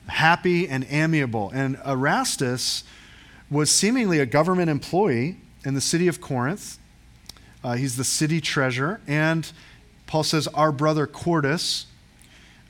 [0.06, 1.50] Happy and amiable.
[1.52, 2.84] And Erastus
[3.50, 6.78] was seemingly a government employee in the city of Corinth.
[7.64, 9.00] Uh, he's the city treasurer.
[9.06, 9.50] And
[10.06, 11.86] Paul says, Our brother Quartus.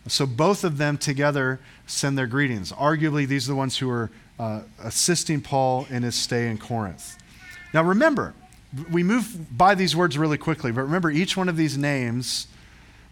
[0.06, 2.72] So both of them together send their greetings.
[2.72, 7.18] Arguably, these are the ones who are uh, assisting Paul in his stay in Corinth.
[7.74, 8.34] Now remember,
[8.90, 12.46] we move by these words really quickly, but remember, each one of these names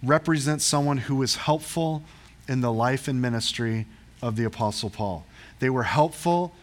[0.02, 2.02] represents someone who was helpful
[2.48, 3.86] in the life and ministry
[4.22, 5.26] of the Apostle Paul.
[5.58, 6.54] They were helpful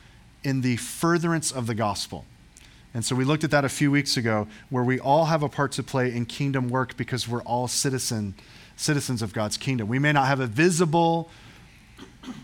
[0.44, 2.26] in the furtherance of the gospel.
[2.94, 5.50] And so we looked at that a few weeks ago, where we all have a
[5.50, 8.36] part to play in kingdom work because we're all citizen,
[8.76, 9.88] citizens of God's kingdom.
[9.88, 11.30] We may not have a visible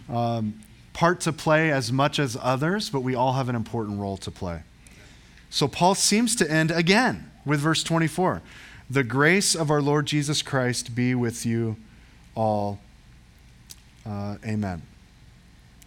[0.10, 0.60] um,
[0.94, 4.32] part to play as much as others, but we all have an important role to
[4.32, 4.64] play.
[5.50, 8.42] So Paul seems to end again with verse 24
[8.90, 11.78] The grace of our Lord Jesus Christ be with you
[12.36, 12.80] all.
[14.06, 14.89] Uh, amen.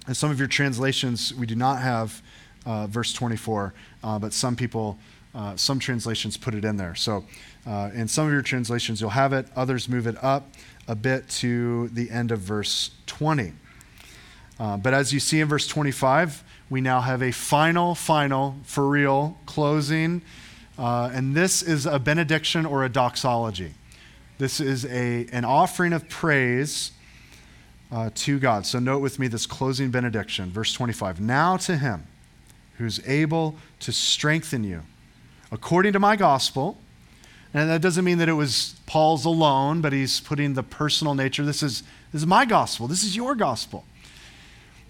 [0.09, 2.23] In some of your translations, we do not have
[2.67, 4.99] uh, verse 24, uh, but some people,
[5.33, 6.97] uh, some translations put it in there.
[6.97, 7.25] So
[7.67, 9.47] uh, in some of your translations, you'll have it.
[9.55, 10.49] Others move it up
[10.88, 13.53] a bit to the end of verse 20.
[14.59, 18.88] Uh, but as you see in verse 25, we now have a final, final, for
[18.88, 20.21] real closing.
[20.77, 23.75] Uh, and this is a benediction or a doxology.
[24.38, 26.91] This is a, an offering of praise
[27.92, 28.66] uh, to God.
[28.66, 31.20] So note with me this closing benediction, verse 25.
[31.20, 32.07] Now to him
[32.78, 34.83] who's able to strengthen you
[35.52, 36.78] according to my gospel.
[37.52, 41.44] And that doesn't mean that it was Paul's alone, but he's putting the personal nature.
[41.44, 42.88] This is, this is my gospel.
[42.88, 43.85] This is your gospel.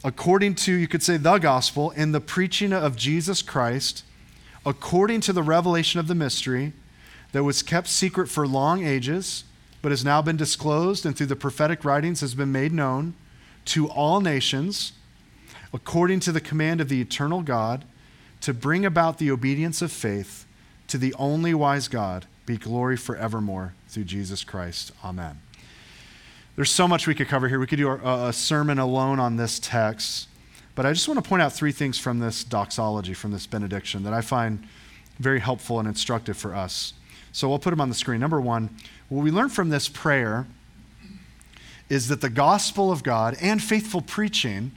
[0.04, 4.04] According to, you could say, the gospel, in the preaching of Jesus Christ,
[4.64, 6.72] according to the revelation of the mystery
[7.32, 9.42] that was kept secret for long ages
[9.82, 13.14] but has now been disclosed and through the prophetic writings has been made known
[13.64, 14.92] to all nations,
[15.72, 17.84] according to the command of the eternal God,
[18.40, 20.46] to bring about the obedience of faith
[20.88, 24.92] to the only wise God, be glory forevermore through Jesus Christ.
[25.04, 25.40] Amen.
[26.56, 27.58] There's so much we could cover here.
[27.58, 30.28] We could do a, sermon alone on this text,
[30.74, 34.02] but I just want to point out three things from this doxology, from this benediction,
[34.02, 34.66] that I find
[35.18, 36.92] very helpful and instructive for us.
[37.32, 38.20] So we'll put them on the screen.
[38.20, 38.70] Number one,
[39.08, 40.46] what we learn from this prayer
[41.88, 44.72] is that the gospel of God and faithful preaching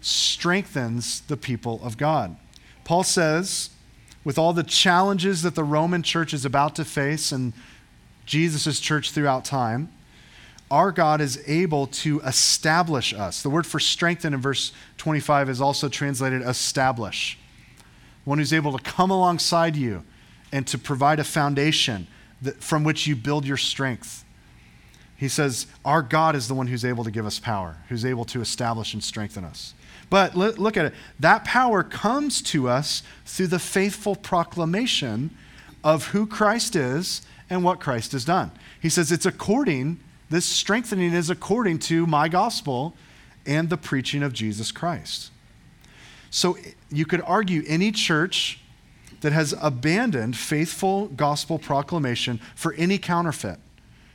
[0.00, 2.36] strengthens the people of God.
[2.84, 3.70] Paul says,
[4.24, 7.52] with all the challenges that the Roman church is about to face and
[8.26, 9.90] Jesus' church throughout time,
[10.70, 13.42] our God is able to establish us.
[13.42, 17.38] The word for strengthen in verse 25 is also translated establish.
[18.24, 20.04] One who's able to come alongside you
[20.52, 22.06] and to provide a foundation
[22.42, 24.24] that, from which you build your strength.
[25.16, 28.24] He says, Our God is the one who's able to give us power, who's able
[28.26, 29.74] to establish and strengthen us.
[30.10, 30.94] But look at it.
[31.20, 35.34] That power comes to us through the faithful proclamation
[35.82, 38.50] of who Christ is and what Christ has done.
[38.80, 42.94] He says it's according, this strengthening is according to my gospel
[43.46, 45.30] and the preaching of Jesus Christ.
[46.30, 46.56] So
[46.90, 48.60] you could argue any church
[49.22, 53.58] that has abandoned faithful gospel proclamation for any counterfeit,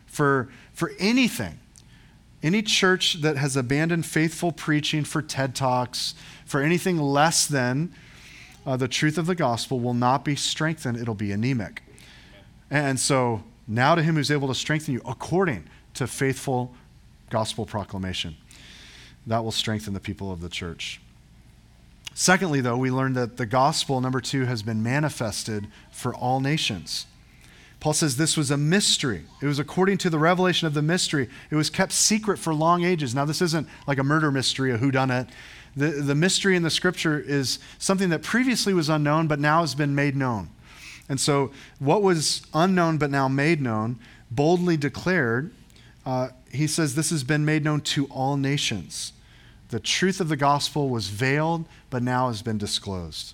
[0.06, 1.60] for, for anything.
[2.44, 6.14] Any church that has abandoned faithful preaching for TED Talks,
[6.46, 7.94] for anything less than
[8.66, 10.98] uh, the truth of the gospel, will not be strengthened.
[10.98, 11.82] It'll be anemic.
[12.70, 16.76] And so, now to him who's able to strengthen you according to faithful
[17.30, 18.36] gospel proclamation,
[19.26, 21.02] that will strengthen the people of the church.
[22.20, 27.06] Secondly, though, we learned that the gospel, number two, has been manifested for all nations.
[27.80, 29.26] Paul says this was a mystery.
[29.40, 31.30] It was according to the revelation of the mystery.
[31.52, 33.14] It was kept secret for long ages.
[33.14, 35.30] Now, this isn't like a murder mystery, a whodunit.
[35.76, 39.76] The, the mystery in the scripture is something that previously was unknown, but now has
[39.76, 40.50] been made known.
[41.08, 44.00] And so, what was unknown but now made known,
[44.32, 45.54] boldly declared,
[46.04, 49.14] uh, he says this has been made known to all nations.
[49.70, 53.34] The truth of the gospel was veiled, but now has been disclosed.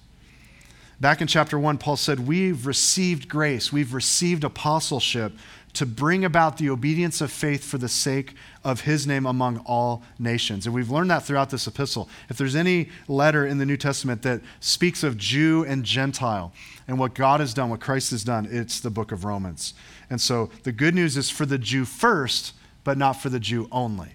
[0.99, 5.33] Back in chapter 1, Paul said, We've received grace, we've received apostleship
[5.73, 10.03] to bring about the obedience of faith for the sake of his name among all
[10.19, 10.65] nations.
[10.65, 12.07] And we've learned that throughout this epistle.
[12.29, 16.53] If there's any letter in the New Testament that speaks of Jew and Gentile
[16.87, 19.73] and what God has done, what Christ has done, it's the book of Romans.
[20.09, 22.53] And so the good news is for the Jew first,
[22.83, 24.13] but not for the Jew only.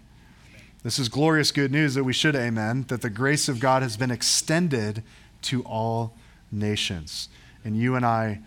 [0.82, 3.96] This is glorious good news that we should amen, that the grace of God has
[3.96, 5.02] been extended
[5.42, 6.14] to all
[6.52, 7.28] nations.
[7.64, 8.40] And you and I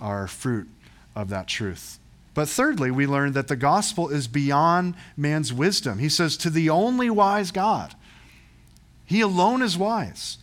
[0.00, 0.68] are fruit
[1.14, 1.98] of that truth.
[2.32, 5.98] But thirdly, we learn that the gospel is beyond man's wisdom.
[5.98, 7.94] He says, to the only wise God,
[9.04, 10.38] He alone is wise.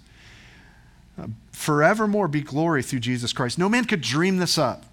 [1.22, 3.58] Uh, forevermore be glory through Jesus Christ.
[3.58, 4.86] No man could dream this up.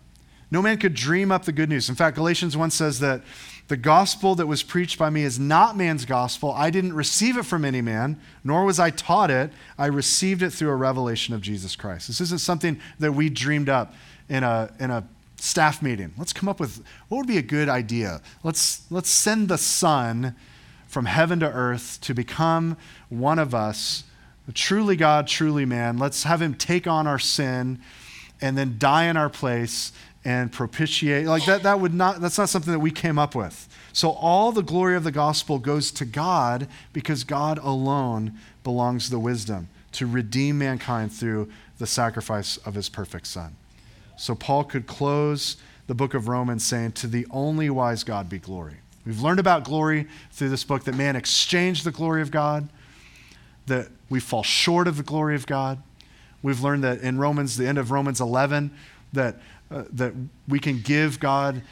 [0.50, 1.88] No man could dream up the good news.
[1.88, 3.22] In fact, Galatians 1 says that
[3.68, 6.52] the gospel that was preached by me is not man's gospel.
[6.52, 9.52] I didn't receive it from any man, nor was I taught it.
[9.76, 12.06] I received it through a revelation of Jesus Christ.
[12.06, 13.94] This isn't something that we dreamed up
[14.28, 15.06] in a, in a
[15.36, 16.14] staff meeting.
[16.16, 18.22] Let's come up with what would be a good idea.
[18.42, 20.34] Let's, let's send the Son
[20.86, 22.78] from heaven to earth to become
[23.10, 24.04] one of us,
[24.54, 25.98] truly God, truly man.
[25.98, 27.80] Let's have him take on our sin
[28.40, 29.92] and then die in our place
[30.24, 31.26] and propitiate.
[31.26, 33.68] Like that, that would not, that's not something that we came up with.
[33.92, 39.18] So all the glory of the gospel goes to God because God alone belongs the
[39.18, 41.48] wisdom to redeem mankind through
[41.78, 43.56] the sacrifice of his perfect Son.
[44.16, 45.56] So Paul could close
[45.86, 48.76] the book of Romans saying, To the only wise God be glory.
[49.06, 52.68] We've learned about glory through this book that man exchanged the glory of God,
[53.66, 55.82] that we fall short of the glory of God.
[56.42, 58.70] We've learned that in Romans, the end of Romans 11,
[59.14, 59.36] that,
[59.70, 60.14] uh, that
[60.46, 61.62] we can give God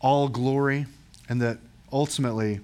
[0.00, 0.86] all glory,
[1.28, 1.58] and that
[1.92, 2.60] ultimately,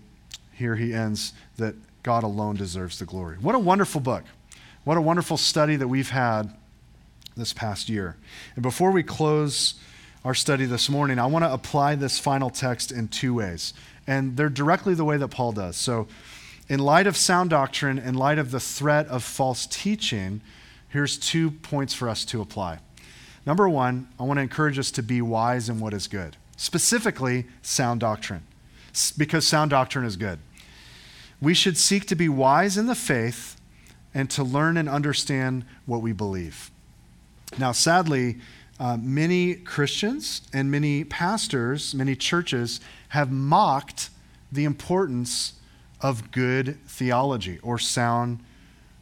[0.52, 3.36] here he ends, that God alone deserves the glory.
[3.36, 4.24] What a wonderful book.
[4.84, 6.52] What a wonderful study that we've had
[7.36, 8.16] this past year.
[8.54, 9.74] And before we close
[10.24, 13.74] our study this morning, I want to apply this final text in two ways.
[14.06, 15.76] And they're directly the way that Paul does.
[15.76, 16.08] So,
[16.68, 20.40] in light of sound doctrine, in light of the threat of false teaching,
[20.88, 22.78] here's two points for us to apply.
[23.44, 27.46] Number one, I want to encourage us to be wise in what is good, specifically
[27.60, 28.42] sound doctrine,
[29.18, 30.38] because sound doctrine is good.
[31.40, 33.56] We should seek to be wise in the faith
[34.14, 36.70] and to learn and understand what we believe.
[37.58, 38.38] Now, sadly,
[38.78, 44.10] uh, many Christians and many pastors, many churches have mocked
[44.50, 45.54] the importance
[46.00, 48.40] of good theology or sound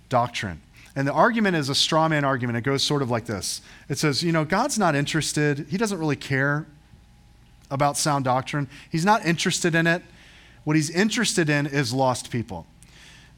[0.09, 0.61] doctrine.
[1.01, 2.59] And the argument is a straw man argument.
[2.59, 5.99] It goes sort of like this it says, you know, God's not interested, He doesn't
[5.99, 6.67] really care
[7.71, 10.03] about sound doctrine, He's not interested in it.
[10.65, 12.67] What He's interested in is lost people.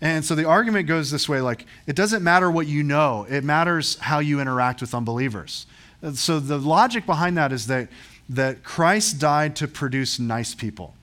[0.00, 3.44] And so the argument goes this way like, it doesn't matter what you know, it
[3.44, 5.66] matters how you interact with unbelievers.
[6.14, 7.88] So the logic behind that is that,
[8.28, 10.96] that Christ died to produce nice people.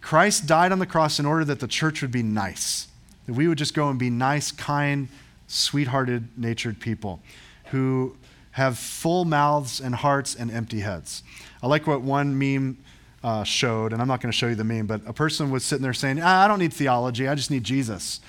[0.00, 2.88] Christ died on the cross in order that the church would be nice,
[3.26, 5.08] that we would just go and be nice, kind,
[5.46, 7.20] sweethearted, natured people
[7.66, 8.16] who
[8.52, 11.22] have full mouths and hearts and empty heads.
[11.62, 12.78] I like what one meme
[13.22, 15.64] uh, showed, and I'm not going to show you the meme, but a person was
[15.64, 18.20] sitting there saying, I don't need theology, I just need Jesus.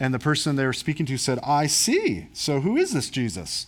[0.00, 2.28] And the person they were speaking to said, I see.
[2.32, 3.66] So who is this Jesus?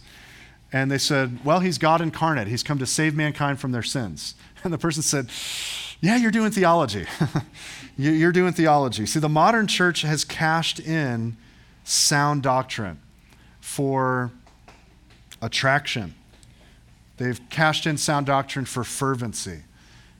[0.72, 2.48] And they said, Well, he's God incarnate.
[2.48, 4.34] He's come to save mankind from their sins.
[4.64, 5.30] And the person said,
[6.00, 7.06] Yeah, you're doing theology.
[7.96, 9.06] you're doing theology.
[9.06, 11.36] See, the modern church has cashed in
[11.86, 13.00] sound doctrine
[13.60, 14.32] for
[15.40, 16.14] attraction,
[17.16, 19.62] they've cashed in sound doctrine for fervency.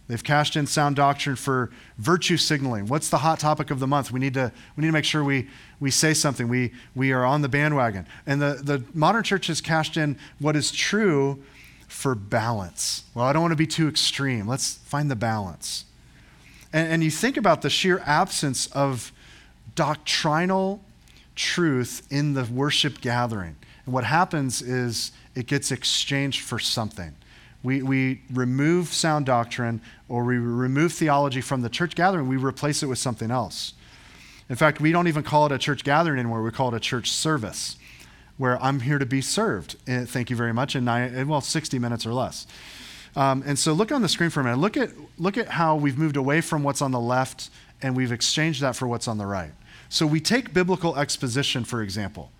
[0.08, 2.86] They've cashed in sound doctrine for virtue signaling.
[2.86, 4.12] What's the hot topic of the month?
[4.12, 5.48] We need to, we need to make sure we,
[5.80, 6.46] we say something.
[6.46, 8.06] We, we are on the bandwagon.
[8.24, 11.42] And the, the modern church has cashed in what is true
[11.88, 13.02] for balance.
[13.14, 14.46] Well, I don't want to be too extreme.
[14.46, 15.84] Let's find the balance.
[16.72, 19.10] And, and you think about the sheer absence of
[19.74, 20.84] doctrinal
[21.36, 23.56] truth in the worship gathering.
[23.84, 27.14] And what happens is it gets exchanged for something.
[27.62, 32.82] We, we remove sound doctrine or we remove theology from the church gathering, we replace
[32.82, 33.74] it with something else.
[34.48, 36.80] In fact, we don't even call it a church gathering anymore, we call it a
[36.80, 37.76] church service,
[38.36, 39.76] where I'm here to be served.
[39.86, 42.46] Eh, thank you very much, nine, eh, well, 60 minutes or less.
[43.16, 44.58] Um, and so look on the screen for a minute.
[44.58, 47.50] Look at, look at how we've moved away from what's on the left
[47.82, 49.52] and we've exchanged that for what's on the right.
[49.88, 52.30] So we take biblical exposition, for example.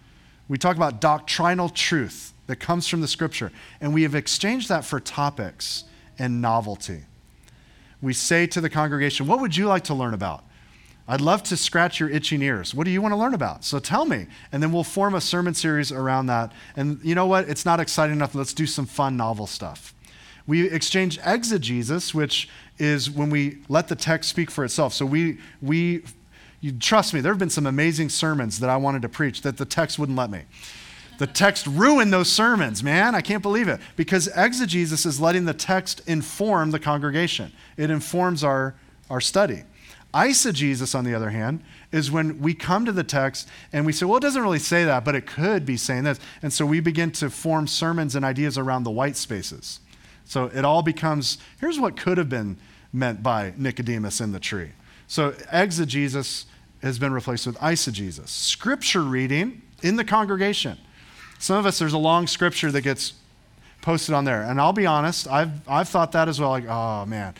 [0.49, 3.53] We talk about doctrinal truth that comes from the scripture.
[3.81, 5.85] And we have exchanged that for topics
[6.19, 7.03] and novelty.
[8.01, 10.45] We say to the congregation, What would you like to learn about?
[11.09, 12.75] I'd love to scratch your itching ears.
[12.75, 13.65] What do you want to learn about?
[13.65, 14.27] So tell me.
[14.51, 16.53] And then we'll form a sermon series around that.
[16.75, 17.49] And you know what?
[17.49, 18.35] It's not exciting enough.
[18.35, 19.95] Let's do some fun, novel stuff.
[20.49, 24.95] We exchange exegesis, which is when we let the text speak for itself.
[24.95, 26.03] So we, we
[26.61, 29.57] you trust me, there have been some amazing sermons that I wanted to preach that
[29.57, 30.43] the text wouldn't let me.
[31.19, 33.15] The text ruined those sermons, man.
[33.15, 33.81] I can't believe it.
[33.97, 38.75] Because exegesis is letting the text inform the congregation, it informs our,
[39.09, 39.65] our study.
[40.15, 44.07] Eisegesis, on the other hand, is when we come to the text and we say,
[44.07, 46.19] well, it doesn't really say that, but it could be saying this.
[46.41, 49.81] And so we begin to form sermons and ideas around the white spaces.
[50.25, 52.57] So it all becomes here's what could have been
[52.93, 54.71] meant by Nicodemus in the tree.
[55.09, 56.47] So exegesis
[56.83, 58.29] has been replaced with eisegesis.
[58.29, 60.79] Scripture reading in the congregation.
[61.39, 63.15] Some of us, there's a long scripture that gets
[63.83, 64.43] posted on there.
[64.43, 66.51] And I'll be honest, I've, I've thought that as well.
[66.51, 67.35] Like, oh man,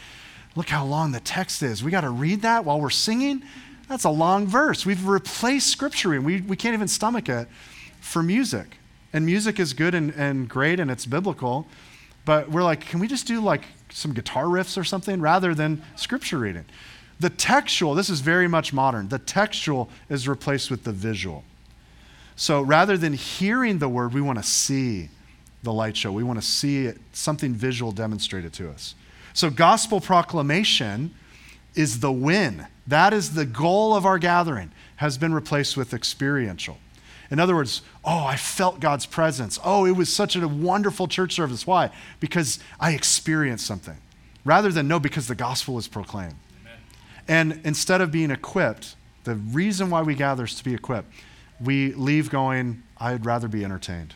[0.55, 1.83] look how long the text is.
[1.83, 3.43] We got to read that while we're singing?
[3.89, 4.85] That's a long verse.
[4.85, 6.25] We've replaced scripture reading.
[6.25, 7.49] We, we can't even stomach it
[8.01, 8.79] for music.
[9.13, 11.67] And music is good and, and great and it's biblical.
[12.25, 15.83] But we're like, can we just do like some guitar riffs or something rather than
[15.95, 16.65] scripture reading?
[17.19, 19.09] The textual, this is very much modern.
[19.09, 21.45] The textual is replaced with the visual.
[22.37, 25.09] So rather than hearing the word, we want to see
[25.63, 26.13] the light show.
[26.13, 28.95] We want to see it, something visual demonstrated to us.
[29.33, 31.15] So gospel proclamation
[31.75, 32.67] is the win.
[32.87, 36.79] That is the goal of our gathering, has been replaced with experiential.
[37.31, 39.59] In other words, oh, I felt God's presence.
[39.65, 41.67] Oh, it was such a wonderful church service.
[41.67, 41.91] Why?
[42.21, 43.97] Because I experienced something.
[44.45, 46.37] Rather than no, because the gospel is proclaimed.
[47.29, 51.13] And instead of being equipped, the reason why we gather is to be equipped.
[51.61, 54.15] We leave going, I'd rather be entertained.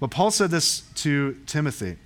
[0.00, 1.96] But Paul said this to Timothy.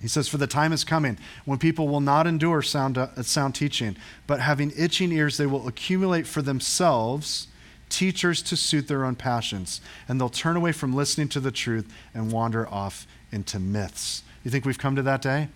[0.00, 3.54] He says, For the time is coming when people will not endure sound, uh, sound
[3.54, 3.96] teaching,
[4.26, 7.48] but having itching ears, they will accumulate for themselves
[7.88, 11.90] teachers to suit their own passions, and they'll turn away from listening to the truth
[12.12, 14.22] and wander off into myths.
[14.42, 15.48] You think we've come to that day?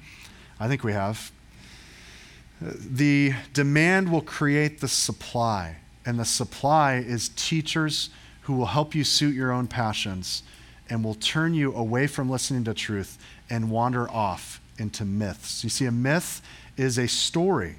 [0.59, 1.31] I think we have.
[2.61, 8.11] The demand will create the supply, and the supply is teachers
[8.43, 10.43] who will help you suit your own passions
[10.91, 13.19] and will turn you away from listening to truth
[13.51, 15.63] and wander off into myths.
[15.63, 16.41] You see, a myth
[16.77, 17.77] is a story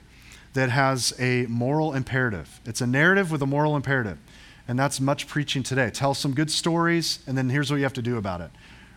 [0.54, 2.60] that has a moral imperative.
[2.66, 4.18] It's a narrative with a moral imperative.
[4.68, 5.90] And that's much preaching today.
[5.90, 8.52] Tell some good stories, and then here's what you have to do about it.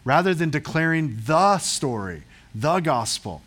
[0.04, 2.24] Rather than declaring the story,
[2.54, 3.42] the gospel,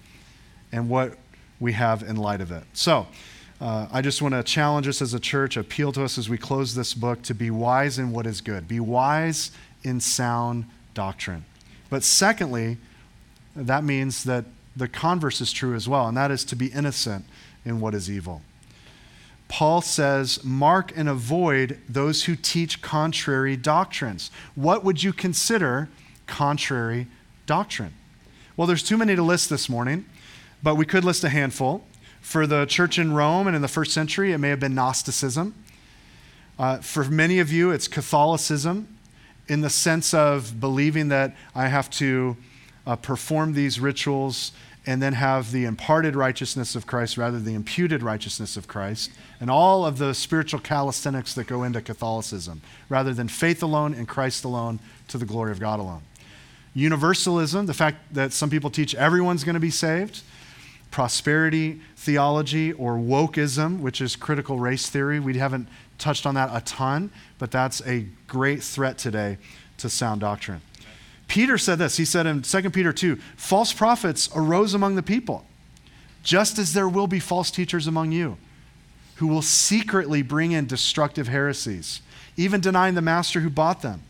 [0.72, 1.18] and what
[1.60, 2.64] we have in light of it.
[2.74, 3.08] So,
[3.62, 6.38] uh, I just want to challenge us as a church, appeal to us as we
[6.38, 9.51] close this book to be wise in what is good, be wise
[9.84, 11.45] in sound doctrine.
[11.89, 12.78] But secondly,
[13.56, 14.45] that means that
[14.76, 17.26] the converse is true as well, and that is to be innocent
[17.64, 18.41] in what is evil.
[19.47, 24.32] Paul says, Mark and avoid those who teach contrary doctrines.
[24.56, 25.88] What would you consider
[26.28, 27.08] contrary
[27.45, 27.93] doctrine?
[28.58, 30.06] Well, there's too many to list this morning,
[30.66, 31.84] but we could list a handful.
[32.22, 35.53] For the church in Rome and in the first century, it may have been Gnosticism.
[36.57, 38.88] Uh, for many of you, it's Catholicism
[39.47, 42.36] in the sense of believing that I have to
[42.88, 44.53] uh, perform these rituals
[44.88, 49.11] and then have the imparted righteousness of Christ rather than the imputed righteousness of Christ,
[49.39, 54.07] and all of the spiritual calisthenics that go into Catholicism, rather than faith alone and
[54.07, 56.01] Christ alone to the glory of God alone.
[56.74, 60.24] Universalism, the fact that some people teach everyone's going to be saved,
[60.96, 65.20] prosperity theology, or wokeism, which is critical race theory.
[65.20, 65.68] We haven't
[65.98, 69.38] touched on that a ton, but that's a great threat today
[69.80, 70.62] to sound doctrine.
[71.28, 71.98] Peter said this.
[71.98, 75.46] He said in 2 Peter 2 false prophets arose among the people,
[76.24, 78.38] just as there will be false teachers among you,
[79.16, 82.00] who will secretly bring in destructive heresies,
[82.38, 84.02] even denying the master who bought them,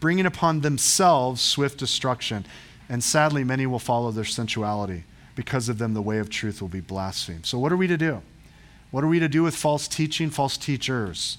[0.00, 2.44] bringing upon themselves swift destruction.
[2.88, 5.04] And sadly, many will follow their sensuality.
[5.34, 7.46] Because of them, the way of truth will be blasphemed.
[7.46, 8.22] So, what are we to do?
[8.90, 11.38] What are we to do with false teaching, false teachers?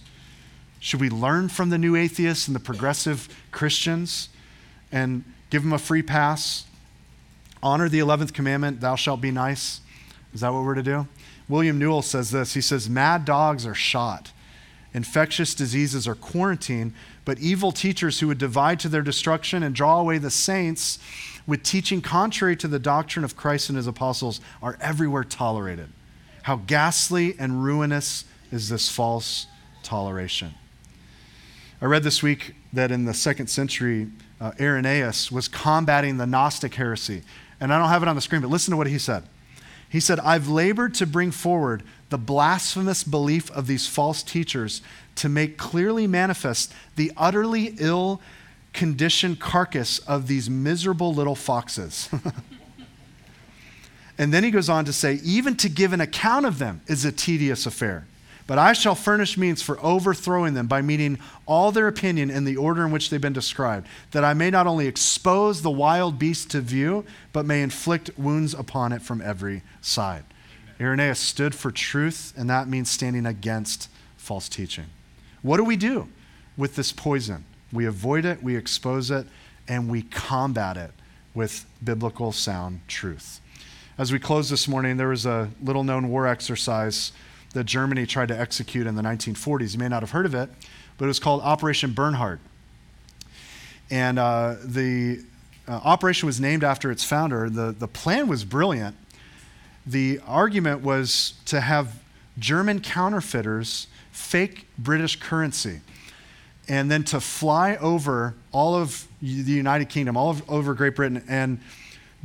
[0.80, 4.30] Should we learn from the new atheists and the progressive Christians?
[4.94, 6.66] and give them a free pass.
[7.62, 9.82] Honor the 11th commandment, thou shalt be nice.
[10.34, 11.08] Is that what we're to do?
[11.50, 12.54] William Newell says this.
[12.54, 14.32] He says, Mad dogs are shot,
[14.94, 16.94] infectious diseases are quarantined,
[17.26, 21.00] but evil teachers who would divide to their destruction and draw away the saints
[21.46, 25.89] with teaching contrary to the doctrine of Christ and his apostles are everywhere tolerated.
[26.44, 29.48] How ghastly and ruinous is this false
[29.82, 30.54] toleration.
[31.82, 34.08] I read this week that in the second century,
[34.39, 37.24] uh, Irenaeus was combating the Gnostic heresy.
[37.60, 39.24] And I don't have it on the screen, but listen to what he said.
[39.89, 44.82] He said, I've labored to bring forward the blasphemous belief of these false teachers
[45.16, 48.20] to make clearly manifest the utterly ill
[48.74, 52.09] conditioned carcass of these miserable little foxes.
[54.17, 57.03] And then he goes on to say, even to give an account of them is
[57.05, 58.05] a tedious affair.
[58.45, 62.57] But I shall furnish means for overthrowing them by meeting all their opinion in the
[62.57, 66.51] order in which they've been described, that I may not only expose the wild beast
[66.51, 70.26] to view, but may inflict wounds upon it from every side.
[70.80, 74.88] Irenaeus stood for truth, and that means standing against false teaching.
[75.41, 76.09] What do we do
[76.57, 77.45] with this poison?
[77.74, 79.26] We avoid it, we expose it,
[79.67, 80.91] and we combat it
[81.34, 83.41] with biblical sound truth.
[83.97, 87.11] As we close this morning, there was a little known war exercise
[87.53, 89.74] that Germany tried to execute in the 1940s.
[89.74, 90.49] You may not have heard of it,
[90.97, 92.39] but it was called Operation Bernhard.
[93.89, 95.24] And uh, the
[95.67, 97.49] uh, operation was named after its founder.
[97.49, 98.95] The, the plan was brilliant.
[99.86, 102.01] The argument was to have
[102.38, 105.82] German counterfeiters fake British currency
[106.68, 111.24] and then to fly over all of the United Kingdom, all of, over Great Britain,
[111.28, 111.59] and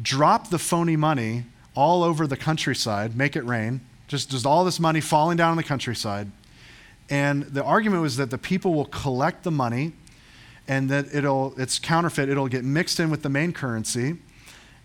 [0.01, 4.80] drop the phony money all over the countryside, make it rain, just, just all this
[4.80, 6.30] money falling down on the countryside.
[7.11, 9.93] And the argument was that the people will collect the money
[10.66, 14.18] and that it'll, it's counterfeit, it'll get mixed in with the main currency,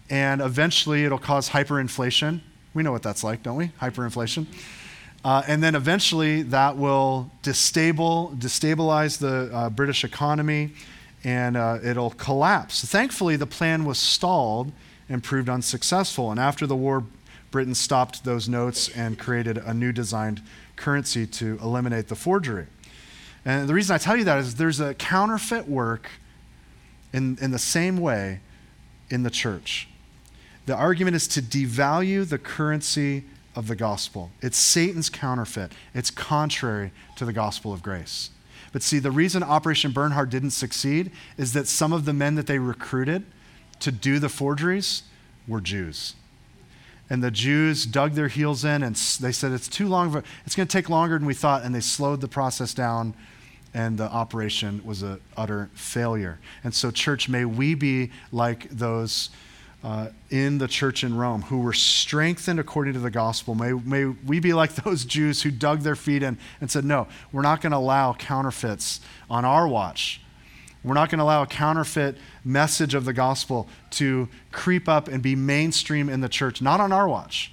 [0.10, 2.40] and eventually it'll cause hyperinflation.
[2.74, 3.68] We know what that's like, don't we?
[3.82, 4.48] Hyperinflation.
[5.24, 10.72] Uh, and then eventually that will destabilize the uh, British economy
[11.24, 12.84] and uh, it'll collapse.
[12.84, 14.74] Thankfully, the plan was stalled
[15.08, 16.32] and proved unsuccessful.
[16.32, 17.06] And after the war,
[17.52, 20.42] Britain stopped those notes and created a new designed
[20.76, 22.66] currency to eliminate the forgery.
[23.46, 26.10] And the reason I tell you that is there's a counterfeit work
[27.14, 28.40] in, in the same way
[29.10, 29.88] in the church.
[30.66, 33.26] The argument is to devalue the currency
[33.56, 34.32] of the gospel.
[34.42, 38.30] It's Satan's counterfeit, it's contrary to the gospel of grace.
[38.72, 42.48] But see, the reason Operation Bernhard didn't succeed is that some of the men that
[42.48, 43.24] they recruited
[43.82, 45.04] to do the forgeries
[45.48, 46.16] were Jews
[47.10, 50.24] and the Jews dug their heels in and they said it's too long.
[50.46, 53.14] It's going to take longer than we thought, and they slowed the process down,
[53.74, 56.40] and the operation was an utter failure.
[56.64, 59.30] And so, church, may we be like those.
[59.84, 63.54] Uh, in the church in Rome who were strengthened according to the gospel.
[63.54, 67.06] May, may we be like those Jews who dug their feet in and said, No,
[67.34, 70.22] we're not going to allow counterfeits on our watch.
[70.84, 75.22] We're not going to allow a counterfeit message of the gospel to creep up and
[75.22, 77.52] be mainstream in the church, not on our watch.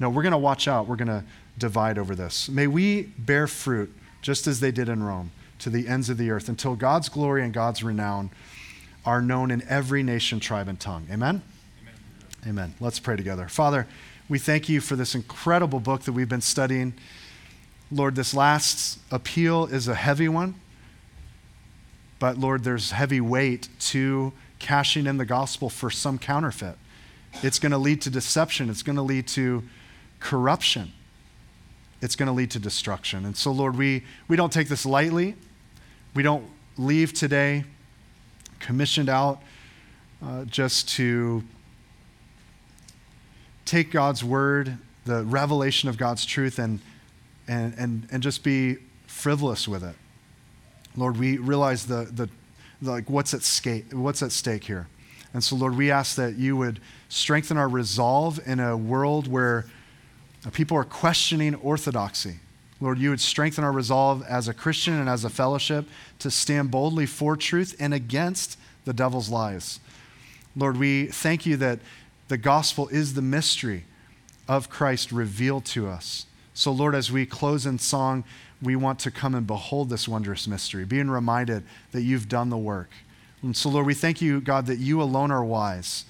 [0.00, 0.88] No, we're going to watch out.
[0.88, 1.24] We're going to
[1.56, 2.48] divide over this.
[2.48, 6.30] May we bear fruit just as they did in Rome to the ends of the
[6.30, 8.30] earth until God's glory and God's renown
[9.04, 11.06] are known in every nation, tribe, and tongue.
[11.12, 11.42] Amen?
[12.46, 12.74] Amen.
[12.78, 13.48] Let's pray together.
[13.48, 13.86] Father,
[14.28, 16.92] we thank you for this incredible book that we've been studying.
[17.90, 20.54] Lord, this last appeal is a heavy one.
[22.18, 26.76] But Lord, there's heavy weight to cashing in the gospel for some counterfeit.
[27.42, 29.62] It's going to lead to deception, it's going to lead to
[30.20, 30.92] corruption,
[32.00, 33.24] it's going to lead to destruction.
[33.24, 35.34] And so, Lord, we, we don't take this lightly.
[36.14, 37.64] We don't leave today
[38.60, 39.42] commissioned out
[40.22, 41.42] uh, just to
[43.64, 46.80] take God's word, the revelation of God's truth, and,
[47.48, 49.94] and, and, and just be frivolous with it.
[50.96, 52.28] Lord, we realize the, the,
[52.80, 54.86] the, like what's at, stake, what's at stake here.
[55.32, 59.66] And so, Lord, we ask that you would strengthen our resolve in a world where
[60.52, 62.36] people are questioning orthodoxy.
[62.80, 65.86] Lord, you would strengthen our resolve as a Christian and as a fellowship
[66.18, 69.80] to stand boldly for truth and against the devil's lies.
[70.56, 71.80] Lord, we thank you that
[72.28, 73.84] the gospel is the mystery
[74.48, 76.26] of Christ revealed to us.
[76.54, 78.24] So, Lord, as we close in song,
[78.62, 82.56] we want to come and behold this wondrous mystery, being reminded that you've done the
[82.56, 82.90] work.
[83.42, 86.04] And so, Lord, we thank you, God, that you alone are wise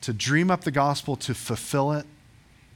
[0.00, 2.06] to dream up the gospel, to fulfill it.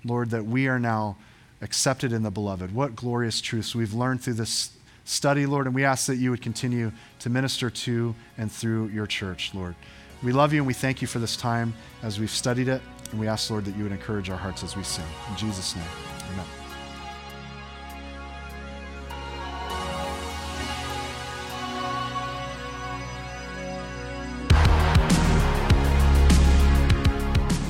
[0.05, 1.16] Lord, that we are now
[1.61, 2.72] accepted in the beloved.
[2.72, 4.70] What glorious truths we've learned through this
[5.05, 9.07] study, Lord, and we ask that you would continue to minister to and through your
[9.07, 9.74] church, Lord.
[10.22, 12.82] We love you and we thank you for this time as we've studied it.
[13.10, 15.04] And we ask, Lord, that you would encourage our hearts as we sing.
[15.30, 15.84] In Jesus' name,
[16.32, 16.46] amen.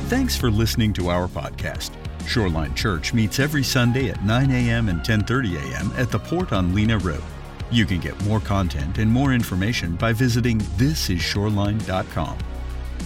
[0.09, 1.91] Thanks for listening to our podcast.
[2.27, 4.89] Shoreline Church meets every Sunday at 9 a.m.
[4.89, 5.93] and 10:30 a.m.
[5.97, 7.23] at the Port on Lena Road.
[7.71, 12.39] You can get more content and more information by visiting thisisshoreline.com.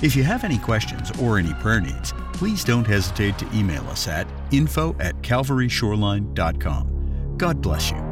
[0.02, 4.08] If you have any questions or any prayer needs, please don't hesitate to email us
[4.08, 7.36] at info at calvaryshoreline.com.
[7.36, 8.11] God bless you.